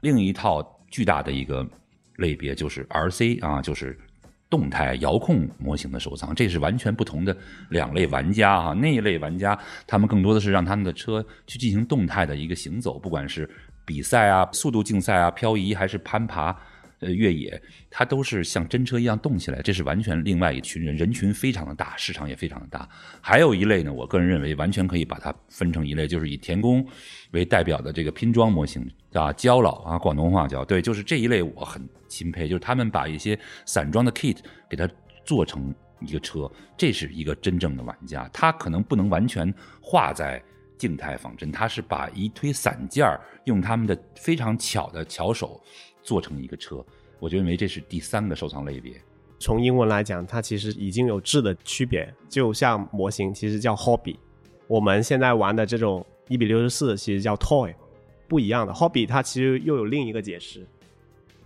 [0.01, 1.69] 另一套巨大的一个
[2.17, 3.99] 类别就是 RC 啊，就是
[4.49, 7.37] 动态遥控模型的收藏，这是完全不同的
[7.69, 8.73] 两类玩家啊。
[8.73, 13.47] 那一类玩家，他们更多的是让他们的车去进行动态的一个行走，不管是。
[13.85, 16.57] 比赛啊，速度竞赛啊，漂移还是攀爬，
[17.01, 22.89] 呃，越野，它都是像真车一样动起来，这是完全另外一群人，人群非常的大，市场也非常的大。
[23.21, 26.87] 还有一类呢，我个人认为完全可以把它分成一类，就是以田宫
[27.33, 34.37] 为代表的这个拼装模型啊，胶老啊，广东话叫对，就是这一类我很钦佩，就是他们把一些散装的 kit
[34.71, 34.89] 给它
[35.25, 40.41] 做成一个车，这是一个真正的玩家，他可能不能完全画在。
[40.83, 45.61] 静态仿真，它是把一推散件儿用他们的非常巧的巧手
[46.03, 46.85] 做成一个车，
[47.21, 49.01] 我就认为这是第三个收藏类别。
[49.39, 54.17] 从英文来讲，它其实已经有质的区别，就像模型其实叫 hobby，
[54.67, 57.73] 我们现在玩的这种一比六十四其实叫 toy，
[58.27, 60.67] 不一样的 hobby 它其实又有另一个解释。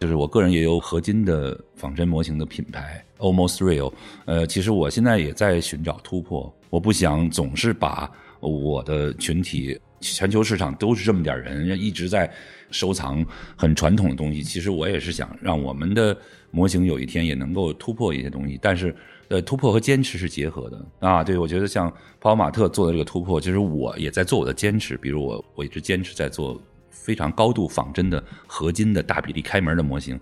[0.01, 3.93] 就是我个人也有合金的仿真模型的品牌 Almost Real，
[4.25, 8.11] 呃，其实我现在也在寻找突破，我不想总是把。
[8.41, 12.31] 我的群体，全球市场都是这么点人，一直在
[12.71, 13.25] 收藏
[13.57, 14.43] 很传统的东西。
[14.43, 16.17] 其实我也是想让我们的
[16.51, 18.95] 模型有一天也能够突破一些东西，但是
[19.29, 21.25] 呃，突破和坚持是结合的啊。
[21.25, 24.97] 对，我觉得像泡泡玛特做的这个突破，其实我也在做我的坚持。
[24.97, 30.19] 比如我，我一直坚持在做非常高度仿真的合金的大比例开门的模型。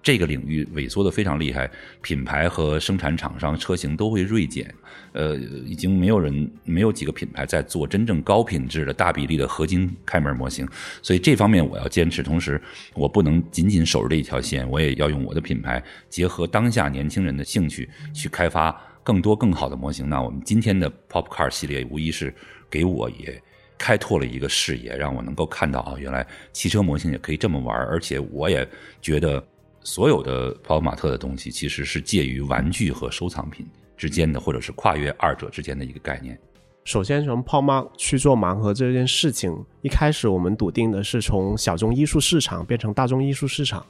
[0.00, 4.72] 这个领域萎缩的非常厉害，品牌和生产厂商车型都会锐减，
[5.12, 10.66] 呃，已经没有人没有几个品牌在做真正高品质的大比例的合金开门模型，
[11.02, 12.22] 所以这方面我要坚持。
[12.22, 12.60] 同时，
[12.94, 20.08] 我不能仅仅守着这一条线，我也要用我的品牌结合当下年轻人的兴趣去开发更多更好的模型。
[20.08, 22.32] 那我们今天的 Pop Car 系列无疑是
[22.70, 23.42] 给我也
[23.76, 28.66] 开拓了一个视野，让我能够看到啊，原来汽车模型也可以这么玩，而且我也
[29.02, 29.44] 觉得。
[29.82, 36.38] 所有的泡泡玛特的东西，其实是介于玩具和收藏品之间的，或者是跨越二者之间的一个概念。
[36.84, 43.84] 首先，从泡泡去做盲盒这件事情，一开始我们笃定的是从小众艺术市场变成大众艺术市场。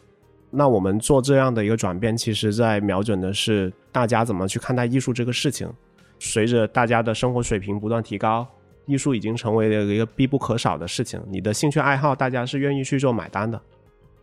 [0.51, 5.70] 那我们做这样的一个转变，其实在瞄准的是大家怎么去看待艺术这个事情。
[6.18, 8.44] 随着大家的生活水平不断提高，
[8.87, 11.20] 艺术已经成为了一个必不可少的事情。
[11.29, 13.61] 你的兴趣爱好，大家是愿意去做买单的。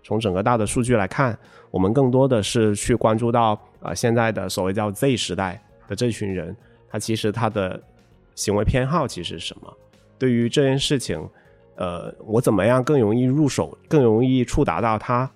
[0.06, 1.36] 从整个大的数据来看，
[1.72, 6.56] 我们更多的是去关注到啊，现在的所谓叫 Z 时代的这群人，
[6.88, 7.82] 他其实他的
[8.36, 9.78] 行为偏好其实是什么？
[10.20, 11.28] 对于这件事情，
[11.76, 15.28] 呃，我怎么样更容易入手，更容易触达到他？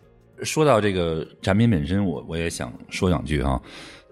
[0.43, 3.59] 说到这个产品本身，我我也想说两句哈。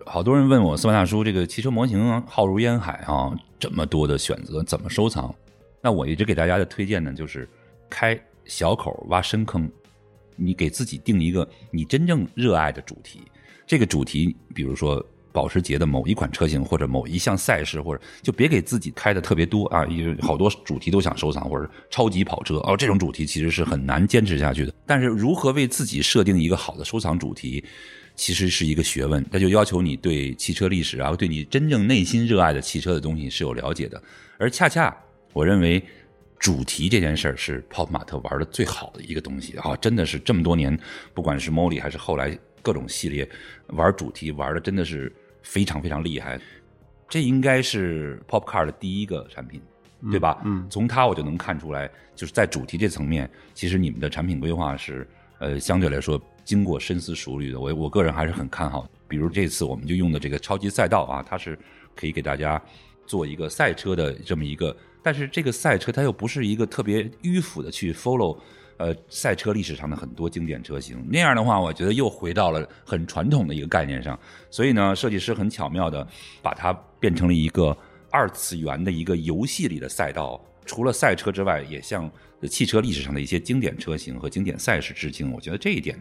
[0.08, 5.34] 好多人问我，斯万大叔，这个汽车模型浩如烟海啊，这么多的选择，怎么收藏？
[5.82, 7.48] 那我一直给大家的推荐呢，就是
[7.90, 9.70] 开小口挖深坑。
[10.38, 13.20] 你给自己定一个你真正热爱的主题，
[13.66, 24.74] 这个主题，比如说保时捷的某一款车型，或者某一项赛事，或者就别给自己开的特别多啊，有好多主题都想收藏，或者超级跑车哦，这种主题其实是很难坚持下去的。
[24.86, 27.64] 但是如何为自己设定一个好的收藏主题，
[28.16, 34.02] 其实是一个学问，那就要求你对汽车历史啊，对你真正内心热爱的汽车的东西是有了解的。
[34.38, 34.96] 而恰恰
[35.34, 35.84] 我认为。
[36.40, 39.76] 主题这件事儿是泡泡玛特玩的最好的一个东西啊！
[39.78, 40.78] 真的是这么多年，
[41.14, 43.28] 不管是 Molly 还是后来各种系列
[43.70, 46.40] 玩主题玩的真的是非常非常厉害。
[47.10, 49.60] 这应该是 Pop Car 的第一个产品，
[50.12, 50.40] 对吧？
[50.46, 55.08] 嗯，从它我就能看出来，就是在主题这层面，其实你们的产品规划是
[55.40, 57.60] 呃相对来说经过深思熟虑的。
[57.60, 58.88] 我我个人还是很看好。
[59.08, 61.58] 比如这次我们就用的这个超级赛道啊，它是
[61.96, 62.62] 可以给大家
[63.08, 64.76] 做一个赛车的这么一个。
[65.02, 68.38] 但是这个赛车它又不是一个特别迂腐的去 follow，
[68.78, 74.20] 呃，赛车历史上的很多经典车型那样的话，我觉得又回到了很传统的一个概念上。
[74.50, 76.06] 所以呢，设计师很巧妙的
[76.42, 77.76] 把它变成了一个
[78.12, 80.40] 二次元的一个游戏里的赛道。
[80.66, 82.12] 除了赛车之外，也向
[82.50, 85.32] 汽车历史上的一些经典车型和经典赛事致敬。
[85.32, 85.98] 我觉得这一点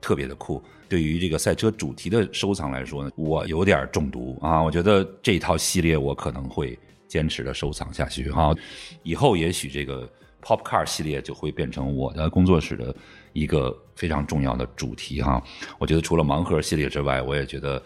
[0.00, 0.62] 特别的酷。
[0.88, 4.62] 对于这个赛车主题的收藏来说呢，我有点中毒啊！
[4.62, 6.78] 我觉得这套系列我可能会。
[7.08, 8.54] 坚持的收藏下去哈，
[9.02, 10.08] 以后也许这个
[10.42, 12.94] Pop Car 系列就会变成我的工作室的
[13.32, 15.42] 一个非常重要的主题哈。
[15.78, 17.82] 我觉得除了盲盒系列之外，我也觉得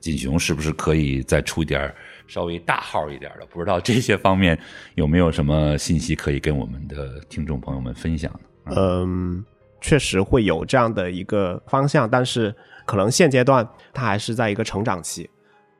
[0.00, 1.94] 锦雄是不是可以再出一点
[2.26, 3.46] 稍微大号一点的？
[3.46, 4.58] 不知道这些方面
[4.96, 8.30] 有没有什么信息可以跟我们的听众朋友们分享
[8.74, 9.44] 嗯，
[9.80, 15.30] 确实会有这样的一个方向，但是可能现阶段它还是在一个成长期。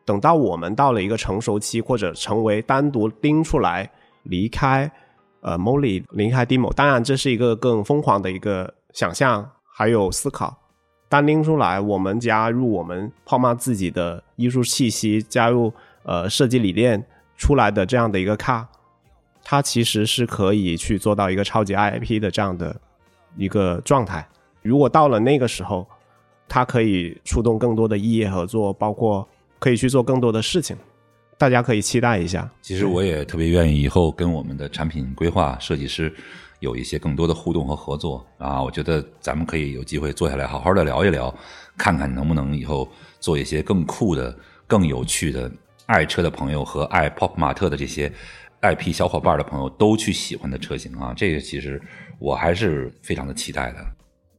[0.05, 3.91] 等到我们到了一个成熟期，或者成为单独拎出来
[4.25, 4.91] 离开
[5.41, 10.57] 呃 Molly 离开 Demo，当然这是一个更疯狂的一个想象还有思考。
[11.09, 17.03] 单拎出来，我们加入我们泡妈自己的艺术气息，加入呃设计理念
[17.37, 18.69] 出来的这样的一个卡，
[19.43, 22.75] 它其实是可以去做到一个超级 IP 的这样的
[23.37, 24.27] 一个状态。
[24.61, 25.87] 如果到了那个时候，
[26.47, 29.27] 它可以触动更多的异业合作，包括。
[29.65, 30.77] 可以去做更多的事情，
[31.39, 32.47] 大家可以期待一下。
[32.61, 36.15] 其实我也特别愿意以后跟我们的产品规划设计师
[36.61, 38.63] 有一些更多的互动和合作啊！
[38.63, 41.35] 我觉得咱们可以有机会坐下来好好的聊一聊，
[41.79, 42.87] 看看能不能以后
[43.21, 45.51] 做一些更酷的、更有趣的，
[45.87, 48.13] 爱车的朋友和爱 Pop 马特的这些
[48.61, 51.15] IP 小伙伴的朋友都去喜欢的车型啊！
[51.17, 51.81] 这个其实
[52.19, 53.79] 我还是非常的期待的。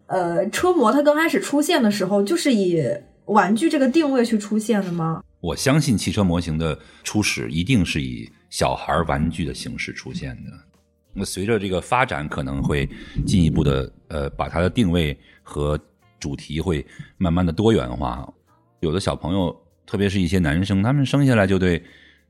[0.06, 2.80] 呃，车模它刚开始出现的时候，就是以。
[3.26, 5.24] 玩具这个定位去出现的吗？
[5.40, 10.52] 我相信汽车模型的初始一定是以小孩玩具的形式出现的。
[11.14, 12.90] 那随着这个发展，可能会
[13.26, 15.80] 进一步的呃，把它的定位和
[16.20, 16.86] 主题会
[17.18, 18.28] 慢慢的多元化。
[18.82, 21.82] 有的小朋友，特别是一些男生，他们生下来就对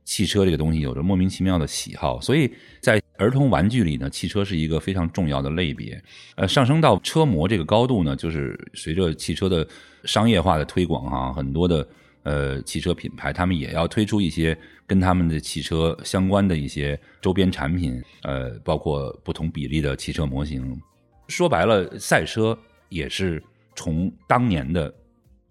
[0.04, 6.02] 汽车这个东西有着莫名其妙的喜好，所以在儿童玩具里呢，汽车是一个非常重要的类别。
[6.36, 9.68] 呃，上升到车模这个高度呢，就是随着汽车的。
[10.08, 11.88] 商业化的推广啊，很多的
[12.22, 20.80] 呃汽车品牌，他们也要推出一些跟他们的汽车相关的一些周边产品，呃，包括不同比例的汽车模型。
[21.28, 22.56] 说白了，赛车
[22.88, 23.44] 也是
[23.76, 24.94] 从当年的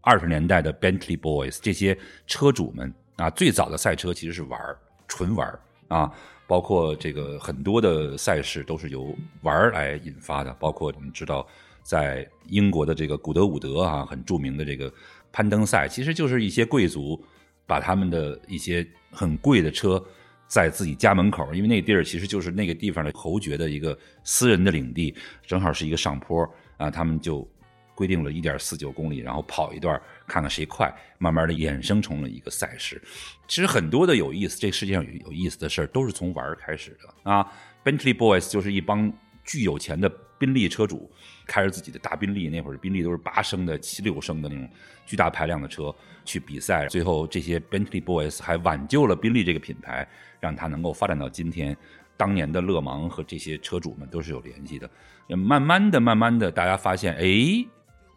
[0.03, 1.98] 二十年代的 Bentley Boys 这些
[2.29, 6.12] 车主们啊，最早的赛车其实是玩儿纯玩儿啊，
[6.46, 11.46] 包括这个很多的赛事都是由玩儿来引发的，包括我们知道。
[11.87, 14.90] 在英国的这个古德伍德啊，很著名的这个
[15.30, 17.22] 攀登赛，其实就是一些贵族
[17.66, 20.02] 把他们的一些很贵的车
[20.48, 25.14] 在自己家门口，因为那地儿其实就是那个地方的侯爵的一个私人的领地，
[25.46, 27.46] 正好是一个上坡啊，他们就
[27.94, 33.00] 规定了一点四九公里，然后跑一段，看看谁快，慢慢的衍生成了一个赛事。
[33.46, 37.46] 其实很多的有意思，这世界上有有意思的事儿都是从玩儿开始的啊。
[37.84, 39.12] Bentley Boys 就是一帮
[39.44, 41.10] 巨有钱的宾利车主。
[41.46, 44.66] 开着自己的大宾利，那会儿宾利都是八升的、七六升的那种
[45.04, 50.08] 巨大排量的车去比赛，最后这些 Bentley Boys 还挽救了宾利这个品牌，
[50.40, 51.76] 让它能够发展到今天。
[52.16, 54.88] 当年的勒芒和这些车主们都是有联系的。
[55.37, 57.22] 慢慢的、慢慢的，大家发现，哎，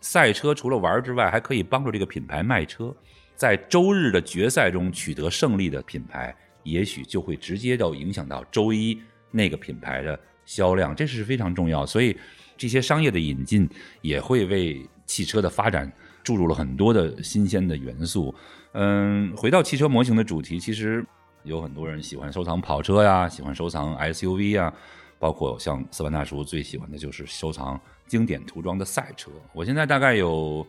[0.02, 2.96] 赛车除了玩之外，还可以帮助这个品牌卖车。
[3.36, 9.00] 在周日的决赛中取得胜利的品牌，也许就会直接到影响到周一
[9.32, 11.86] 那个品牌的销量，这是非常重要。
[11.86, 12.18] 所以。
[12.60, 13.70] 这些商业的引进
[14.02, 18.34] 也会为汽车的发展注入了很多的新鲜的元素。
[18.72, 21.06] 嗯，回到汽车模型的主题，其实
[21.44, 24.74] 有很多人喜欢收藏跑车呀，喜欢收藏 SUV 呀，
[25.20, 29.32] 包括像斯万大叔最喜欢的就是收藏经典涂装的赛车。
[29.54, 30.66] 我现在大概有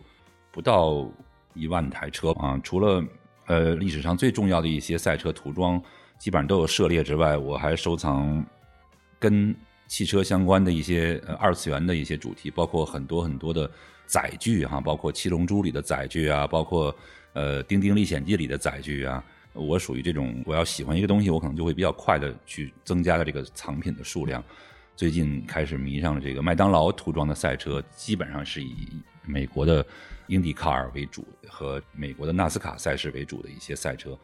[0.51, 1.09] 不到
[1.53, 3.03] 一万台车啊，除了
[3.47, 5.81] 呃历史上最重要的一些赛车涂装
[6.17, 8.45] 基本上都有涉猎之外，我还收藏
[9.19, 9.55] 跟。
[9.89, 13.67] 汽车相关的一些呃二次元的一些主题，包括很多很多的
[14.05, 16.95] 载具哈，包括《七龙珠》里的载具啊，包括
[17.33, 19.23] 呃《丁丁历险记》里的载具啊。
[19.53, 24.43] 我属于这种，我要喜欢一个东西，我可能就会比较快的去增加了这个藏品的数量。
[24.95, 28.87] 最近开始迷上了这个麦当劳涂装的赛车，基本上是以
[29.25, 29.85] 美国的
[30.27, 34.17] 英迪卡尔为主和美国的纳斯卡赛事为主的一些赛车，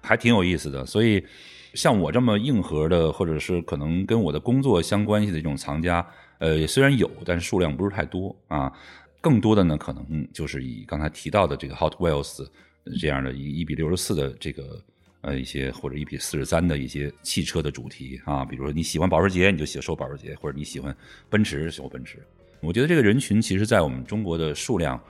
[0.00, 0.84] 还挺有意思的。
[0.84, 1.24] 所以。
[1.72, 6.04] 像我这么硬核的，或者是可能跟我的工作相关系的这种藏家，
[6.38, 8.72] 呃，虽然有，但是数量不是太多啊。
[9.20, 12.44] 更多的呢，可能就是以刚才提到的这个 Hot Wheels
[13.00, 14.82] 这样的一一比六十四的这个
[15.22, 18.44] 呃一些，或者一比四十三的一些汽车的主题啊。
[18.44, 20.96] 比如说你喜欢保时捷，你就喜收保时捷；或者你喜欢
[21.28, 22.18] 奔驰，喜欢奔驰。
[22.60, 25.02] 我觉得这个人群其实，在我们中国的数量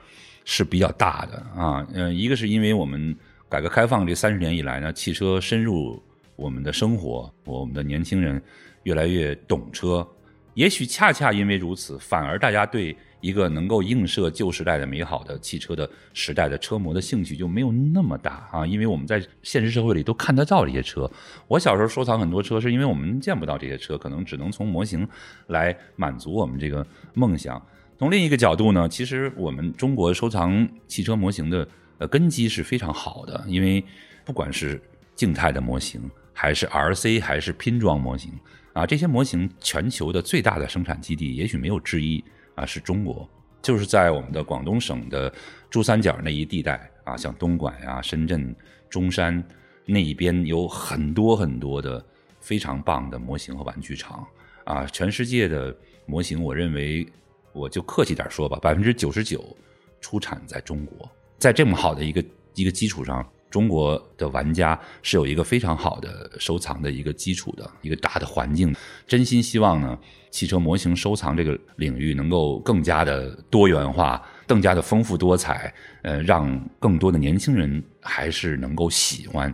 [0.45, 1.87] 是比较大的啊。
[1.93, 3.15] 嗯，一个是因为我们
[3.49, 6.01] 改革开放这三十年以来呢，汽车深入。
[6.37, 8.41] 我们的生活，我们的年轻人
[8.81, 10.07] 越来越懂车，
[10.55, 18.65] 也许恰恰因为如此，反而大家对一个能够映射旧时代的美好的汽车的时代的车模的兴趣就没有那么大啊！
[18.65, 21.09] 因为我们在现实社会里都看得到这些车。
[21.47, 25.07] 我小时候收藏很多车，是因为我们见不到这些车，可能只能从模型
[25.47, 27.61] 来满足我们这个梦想。
[27.97, 31.67] 从另一个角度呢，其实我们中国收藏汽车模型的
[31.99, 33.83] 呃根基是非常好的，因为
[34.25, 34.81] 不管是
[35.15, 36.01] 静态的模型。
[36.33, 38.31] 还是 RC 还是拼装模型
[38.73, 38.83] 啊？
[38.83, 42.23] 这些模型全球的最大的生产基地，也许没有之一
[42.61, 42.65] 啊。
[42.65, 43.27] 是中国，
[43.61, 45.33] 就是在我们的广东省的
[45.69, 48.55] 珠三角那一地带啊，像东莞呀、深圳、
[48.89, 49.43] 中山
[49.85, 52.03] 那一边有很多很多的
[52.39, 54.25] 非常棒的模型和玩具厂
[54.63, 57.07] 啊，全世界的模型，我认为
[57.53, 59.55] 我就客气点说吧，百分之九十九
[59.99, 63.27] 出产在中国，在这么好的一个一个基础上。
[63.51, 68.73] 中国的玩家是有一个非常好的收藏的一个基础的一个大的环境，
[69.05, 69.99] 真心希望呢，
[70.31, 75.71] 汽车模型收藏这个领域能够更加的多元化，更加的丰富多彩，
[76.01, 79.53] 呃，让更多的年轻人还是能够喜欢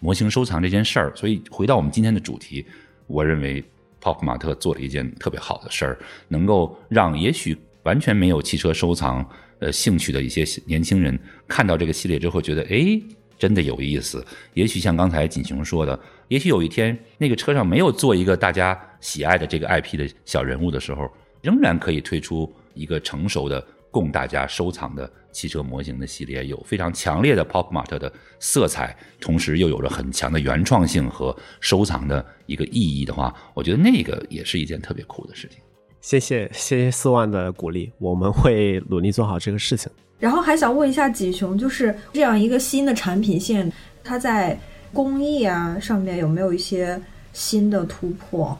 [0.00, 1.12] 模型收藏这件事儿。
[1.16, 2.64] 所以回到我们今天的主题，
[3.06, 3.64] 我认为
[4.00, 9.26] Pop 马特做了一件特别好的事儿，能够让也许完全没有汽车收藏
[9.60, 11.18] 呃兴趣的一些年轻人
[11.48, 13.00] 看到这个系列之后，觉得哎。
[13.42, 14.24] 真的有意思，
[14.54, 35.58] 也许像刚才锦雄说的，也许有一天那个车上没有做一个大家喜爱的这个 IP 的小人物的时候，仍然可以推出一个成熟的供大家收藏的汽车模型的系列，有非常强烈的 Pop Mart 的色彩，同时又有着很强的原创性和收藏的一个意义的话，我觉得那个也是一件特别酷的事情。
[36.02, 39.90] 谢谢谢谢四万的鼓励，我们会努力做好这个事情。
[40.18, 43.72] 然后还想问一下几雄，就是这样一个新的产品线，
[44.02, 44.58] 它在
[44.92, 47.00] 工艺啊上面有没有一些
[47.32, 48.58] 新的突破？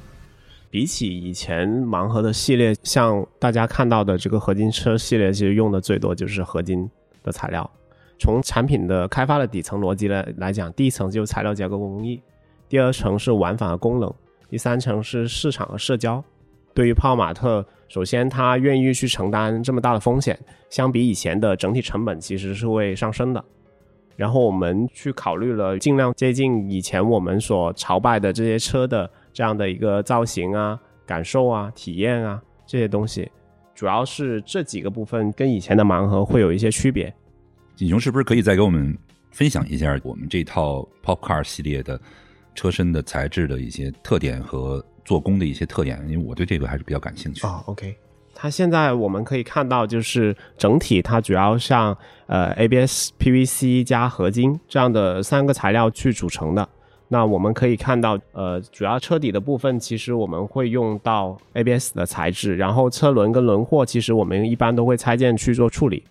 [0.70, 6.88] 比起以前盲盒的系列，像大家看到的这个合金车系列，其实用的最多就是合金
[7.24, 7.68] 的材料。
[8.20, 12.22] 从产品的开发的底层逻辑来来讲，第一层就是材料结构工艺，
[12.68, 14.14] 第二层是玩法和功能，
[14.49, 16.22] 第三层是市场和社交。
[16.74, 20.38] 对于泡马特，首先他愿意去承担这么大的风险，
[20.70, 23.44] 相比以前的整体成本其实是会上升的。
[24.16, 33.30] 然后我们去考虑了尽量接近以前我们所朝拜的这些车的这样的一个造型啊、感受啊、体验啊这些东西，
[33.74, 37.12] 主要是这几个部分跟以前的盲盒会有一些区别。
[37.74, 38.96] 锦雄是不是可以再给我们
[39.30, 42.00] 分享一下我们这套 Pop Car 系列的
[42.54, 44.82] 车身的材质的一些特点和？
[45.05, 47.62] 做工的一些特点，因为我对这个还是比较感兴趣啊。
[47.66, 47.94] OK，
[48.34, 51.96] 它现在我们可以看到，就是整体它主要像
[52.26, 56.68] 呃 ABS、PVC 加合金这样的三个材料去组成的。
[57.09, 66.03] 那我们可以看到，呃，主要车底的部分其实我们会用到 ABS 的材质，然后车轮跟轮廓其实我们一般都会拆件去做处理，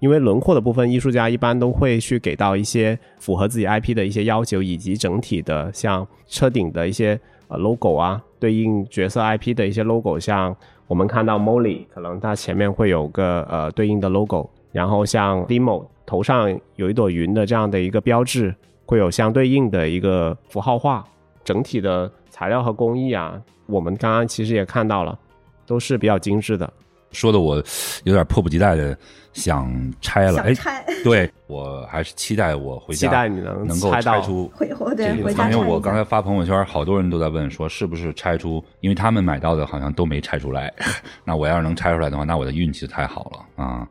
[0.00, 7.18] 因为轮廓的部分艺术家一般都会去给到一些符合自己 IP 的一些要求，以及整体的像车顶的一些。
[7.50, 18.54] 呃，logo 啊，对应角色 IP 的一些 logo，像我们看到 Molly，可能它前面会有个呃对应的 logo，然后像 Demo 头上有一朵云的这样的一个标志，
[18.86, 21.04] 会有相对应的一个符号化。
[21.42, 25.18] 整体的材料和工艺啊，我们刚刚其实也看到了，
[25.66, 26.72] 都是比较精致的。
[27.10, 27.56] 说的我
[28.04, 28.96] 有点迫不及待的
[29.32, 34.50] 想拆了，哎，对我还是期待我回家，期待你能能够拆出。
[34.54, 40.72] 回对，因为我刚才发朋友圈，好多人都在问说是不是拆出，因为他们买到的好像都没拆出来。
[41.24, 43.88] 那我要是能拆出来的话，那我的运气太好了啊！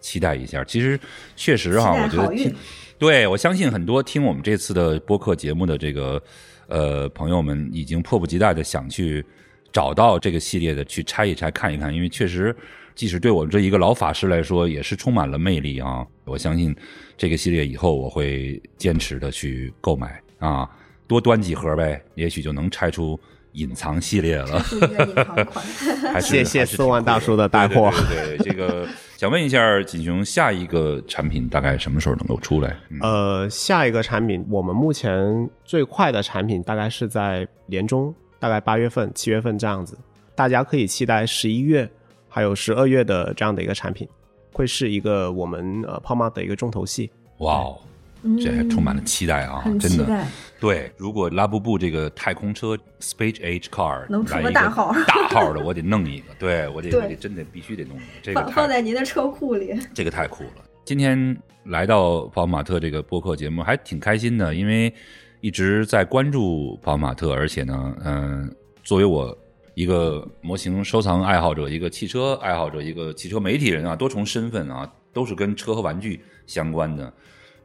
[0.00, 0.64] 期待一下。
[0.64, 0.98] 其实
[1.36, 2.54] 确实哈，我觉得，
[2.98, 6.20] 对我相信很多听我们这次的播客节目的这个
[6.66, 9.24] 呃朋友们，已经迫不及待的想去。
[9.72, 12.52] 找到这个系列的去拆一拆看一看，因为确实，
[12.94, 16.06] 即使对我这一个老法师来说，也是充满了魅力啊！
[16.24, 16.74] 我相信
[17.16, 20.68] 这个系列以后我会坚持的去购买啊，
[21.06, 23.18] 多端几盒呗，也许就能拆出
[23.52, 24.62] 隐藏系列了。
[26.20, 27.90] 谢谢四万大叔的带货。
[28.08, 28.86] 对这个，
[29.16, 32.76] 想问一下锦雄，下一个产品大概什么时候能够出来？
[33.00, 38.14] 呃，下一个产品，我们目前最快的产品大概是在年中。
[38.38, 39.98] 大概八月份、七月份这样子，
[40.34, 41.86] 大家可以期待十一月
[42.30, 44.08] 还有十二月的这样的一个产品，
[44.52, 47.10] 会是一个我们呃泡泡的一个重头戏。
[47.40, 47.78] 哇哦，
[48.42, 49.62] 这还充满了期待啊！
[49.78, 50.24] 真的，
[50.58, 60.64] 对，如果拉布布这个太空车 Space Age Car 能出个大号 大号的，我得弄一个，对 我得我得真得必须得弄一个，这个放在您的车库里， 这个太酷了。
[60.84, 64.92] 今天来到宝马特这个播客节目还挺开心的，因为。
[65.42, 68.54] 一直在关注宝马特，而且呢，嗯，
[68.84, 69.34] 作为我
[69.74, 77.12] 一个模型收藏爱好者、一个汽车爱好者、一个汽车媒体人啊，多重身份啊，都是跟车和玩具相关的。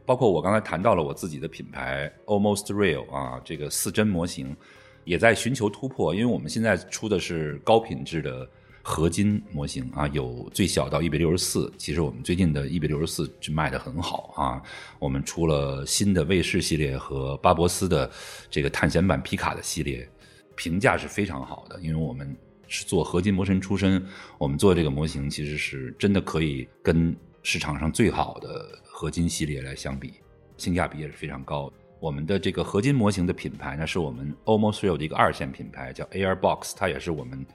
[0.05, 4.55] 包括我刚才谈到了我自己的品牌 Almost Real 啊，这个四真模型
[5.03, 8.47] 也在寻求突破，因为我们现在出的是高品质的。
[8.87, 11.73] 合金模型啊，有最小到一百六十四。
[11.75, 14.61] 其实我们最近的一百六十四就卖的很好啊。
[14.99, 18.07] 我们出了新的卫士系列和巴博斯的
[18.47, 20.07] 这个探险版皮卡的系列，
[20.55, 21.79] 评价是非常好的。
[21.81, 22.35] 因为我们
[22.67, 24.05] 是做合金魔神出身，
[24.37, 30.13] 我们做这个模型其实是真的可以跟市场上最好的合金系列来相比，
[30.57, 31.71] 性价比也是非常高。
[31.99, 37.45] 我们的这个合金模型的品牌呢，是我们 Almost Real 的一个二线品牌，叫 Air Box，它也是我们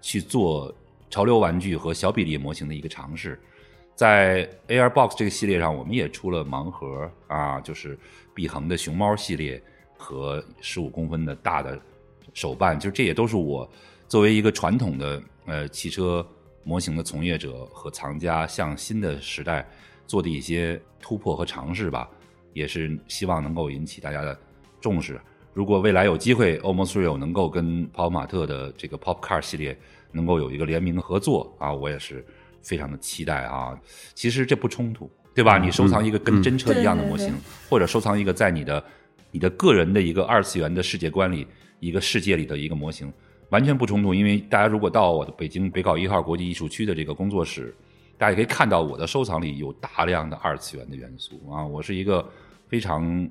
[0.00, 0.74] 去做
[1.10, 3.40] 潮流玩具和小比例模型的一个尝试。
[3.94, 7.98] 在 Air Box 这个系列上，我们也出了盲盒啊，就是
[8.34, 9.60] 碧恒的熊猫系列
[9.96, 11.80] 和十五公分的大的
[12.36, 13.68] 手办，就这也都是我
[14.06, 16.24] 作为一个传统的呃汽车
[16.62, 19.66] 模型的从业者和藏家，向新的时代
[20.06, 22.08] 做的一些突破和尝试吧。
[22.52, 24.38] 也是希望能够引起大家的
[24.80, 25.20] 重视。
[25.52, 29.78] 如果未来有机会，Almost Real 能够跟泡泡玛特的这个 Pop Car 系列
[30.10, 32.24] 能够有一个联名合作啊，我也是
[32.62, 33.78] 非常的期待啊。
[34.14, 35.58] 其实这不冲突，对吧？
[35.58, 37.34] 你收藏一个跟真车一样的模型，
[37.68, 38.82] 或者收藏一个在你的
[39.30, 41.46] 你的个人的一个二次元的世界观里
[41.80, 43.12] 一个世界里的一个模型，
[43.50, 44.14] 完全不冲突。
[44.14, 47.74] 因为大家如果到我的北京北考一号国际艺术区的这个工作室，
[48.18, 51.64] 大家可以看到我的收藏里有大量的二次元的元素啊。
[51.64, 52.28] 我是一个。
[52.68, 53.30] 非常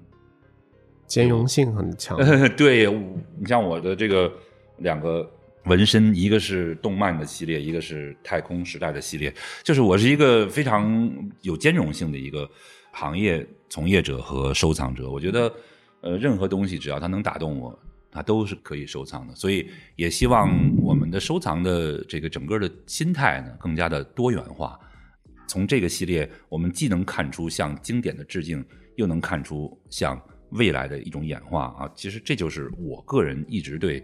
[1.06, 2.18] 兼容性很强，
[2.56, 2.90] 对
[3.38, 4.32] 你像我的这个
[4.78, 5.30] 两个
[5.66, 12.50] 纹身，一个是动漫的系列，一个是太空时代的系列，就是我是一个非常有兼容性的一个
[12.94, 15.12] 行业从业者和收藏者。
[15.12, 15.54] 我觉得，
[16.00, 17.78] 呃，任何东西只要它能打动我，
[18.16, 19.36] 它都是可以收藏的。
[19.36, 24.80] 所以也希望我们的收藏的这个整个的心态呢，更加的多元化。
[25.48, 28.66] 从这个系列，我们既能看出向经典的致敬。
[28.98, 30.18] 又能看出向
[30.52, 31.92] 未来的一种演化啊！
[31.98, 34.00] 其实这就是我个人一直对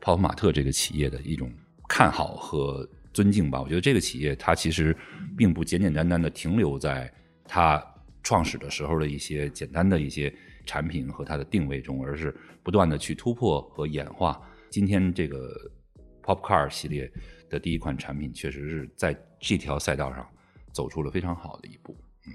[0.00, 1.52] 泡泡玛特这个企业的一种
[1.88, 3.60] 看好和尊敬吧。
[3.60, 4.96] 我觉得这个企业它其实
[5.36, 7.12] 并不简简单单的停留在
[7.44, 7.84] 它
[8.22, 10.32] 创始的时候的一些简单的一些
[10.66, 14.38] 产品和它的定位中，而是不断的去突破和演化。
[14.68, 15.56] 今天这个
[16.22, 17.10] Pop Car 系列
[17.48, 20.26] 的第一款产品，确实是在这条赛道上
[20.72, 21.96] 走出了非常好的一步。
[22.26, 22.32] 嗯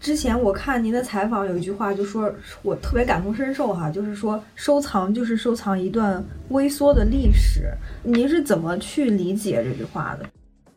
[0.00, 7.72] 之前我看您的采访，有一句话就说，我特别感同身受哈，就是说收藏就是收藏一段微缩的历史。
[8.02, 10.28] 您是怎么去理解这句话的？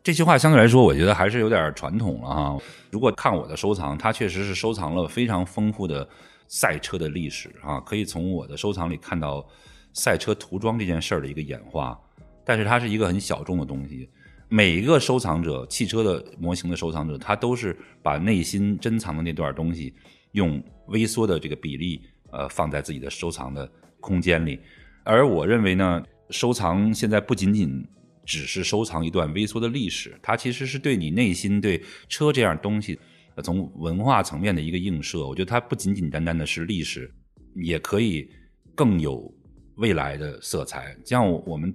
[0.03, 2.57] 这句话相对来说，我觉得还是有点传统了哈。
[2.91, 6.07] 如果看我的收藏，它确实是收藏了非常丰富的
[6.47, 9.47] 赛车的历史啊，可以从我的收藏里看到
[9.93, 11.99] 赛车涂装这件事儿的一个演化，
[12.43, 14.09] 但是它是一个很小众的东西。
[14.47, 19.93] 每一个收藏者，汽车的模型的收藏者，他都是把内心珍藏的那段东西，
[20.33, 21.99] 用微缩的这个比例，
[22.31, 23.67] 呃，放在自己的收藏的
[23.99, 24.59] 空间里。
[25.03, 27.83] 而我认为呢，收藏现在不仅仅
[28.23, 32.99] 只是收藏一段微缩的历史，它其实是对你内心对车这样东西，
[33.41, 35.27] 从文化层面的一个映射。
[35.27, 37.13] 我觉得它不仅仅单单的是历史，
[37.55, 38.29] 也可以
[38.73, 39.33] 更有
[39.75, 40.95] 未来的色彩。
[41.05, 41.73] 像我们。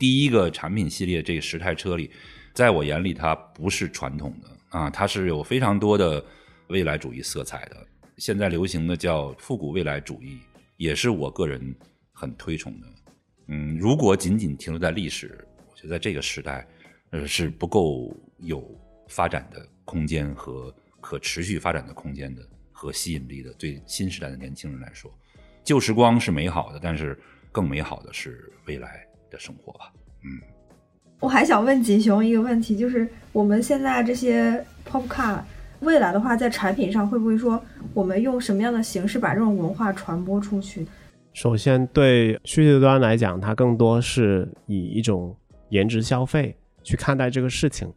[0.00, 2.10] 第一个产品系列这个十台车里，
[2.54, 6.24] 在我眼里它不是传统的啊，它是有非常多的
[6.68, 7.86] 未来主义色彩的。
[8.16, 10.38] 现在流行的叫复古未来主义，
[10.78, 11.76] 也是我个人
[12.12, 12.86] 很推崇的。
[13.48, 16.66] 嗯，如果仅仅停留在历史，我觉得在这个时代，
[17.10, 18.74] 呃，是不够有
[19.06, 22.42] 发展的空间和可持续发展的空间的
[22.72, 23.52] 和吸引力的。
[23.54, 25.10] 对新时代的年轻人来说，
[25.64, 27.18] 旧时光是美好的，但是
[27.52, 29.06] 更美好的是未来。
[29.30, 29.92] 的生活吧，
[30.24, 30.40] 嗯，
[31.20, 35.40] 我还想问锦雄一个问题，就是我们现在这些 pop car，
[35.82, 40.84] 未来的话，在产品上会不会说，我们用什么样的形式把这种文化传播出去？
[41.32, 45.32] 首先，对需求端来讲，它更多是以一种
[45.68, 47.88] 颜值消费去看待这个事情。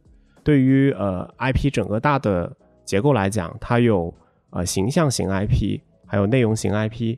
[0.43, 2.56] 对于呃 IP 整个大的
[2.86, 4.14] 结构来讲，它有
[4.50, 7.18] 呃形象型 IP，还有内容型 IP。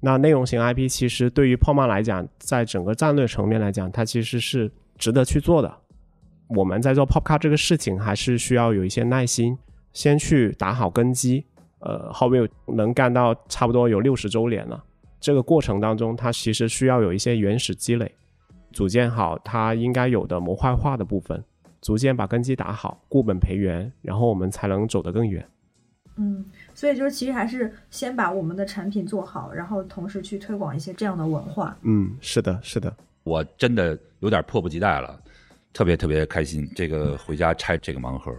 [0.00, 5.74] 那内容型 IP 其实对于泡妈来讲，在整个战略层面来讲，它其实是值得去做的。
[6.48, 9.56] 我们在做 Pop Car 这个事情，还是需要有一些耐心，
[9.94, 11.44] 先去打好根基。
[11.80, 14.82] 呃，后面能干到差不多有六十周年了，
[15.20, 18.10] 这个过程当中，它其实需要有一些原始积累，
[18.72, 21.44] 组建好它应该有的模块化的部分，
[21.84, 25.46] 逐渐把根基打好，固本培元，然后我们才能走得更远。
[26.16, 26.42] 嗯。
[26.74, 31.76] 所以就是，其实还是先把我们的产品做好，然后同时去推广一些这样的文化。
[31.82, 35.20] 嗯，是的，是的，我真的有点迫不及待了，
[35.74, 36.66] 特别特别开心。
[36.74, 38.34] 这个回家拆这个盲盒，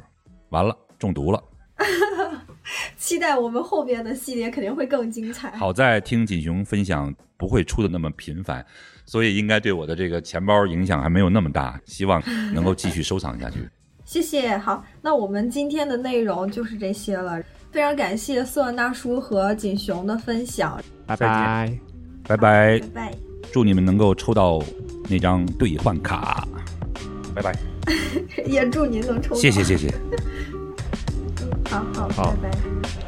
[0.50, 1.44] 完了中毒了。
[2.98, 5.52] 期待我们后边的系列肯定会更精彩。
[5.52, 8.66] 好在听锦雄分享不会出的那么频繁，
[9.06, 11.80] 所以应该对我的这个钱包影响还没有那么大。
[11.86, 12.22] 希望
[12.54, 13.60] 能够继续收藏下去。
[14.06, 14.58] 谢谢。
[14.58, 17.42] 好，那我们今天的内容就是这些了。
[17.72, 21.80] 非常感谢四万大叔和锦雄的分享，拜拜，
[22.28, 23.16] 拜拜，拜拜，
[23.52, 24.64] 祝你们能够抽到
[25.10, 26.48] 那张兑换卡。
[27.34, 27.54] 拜拜，
[28.48, 29.36] 也祝您能抽到。
[29.36, 29.94] 谢谢谢谢。
[31.70, 33.05] 好好好拜拜。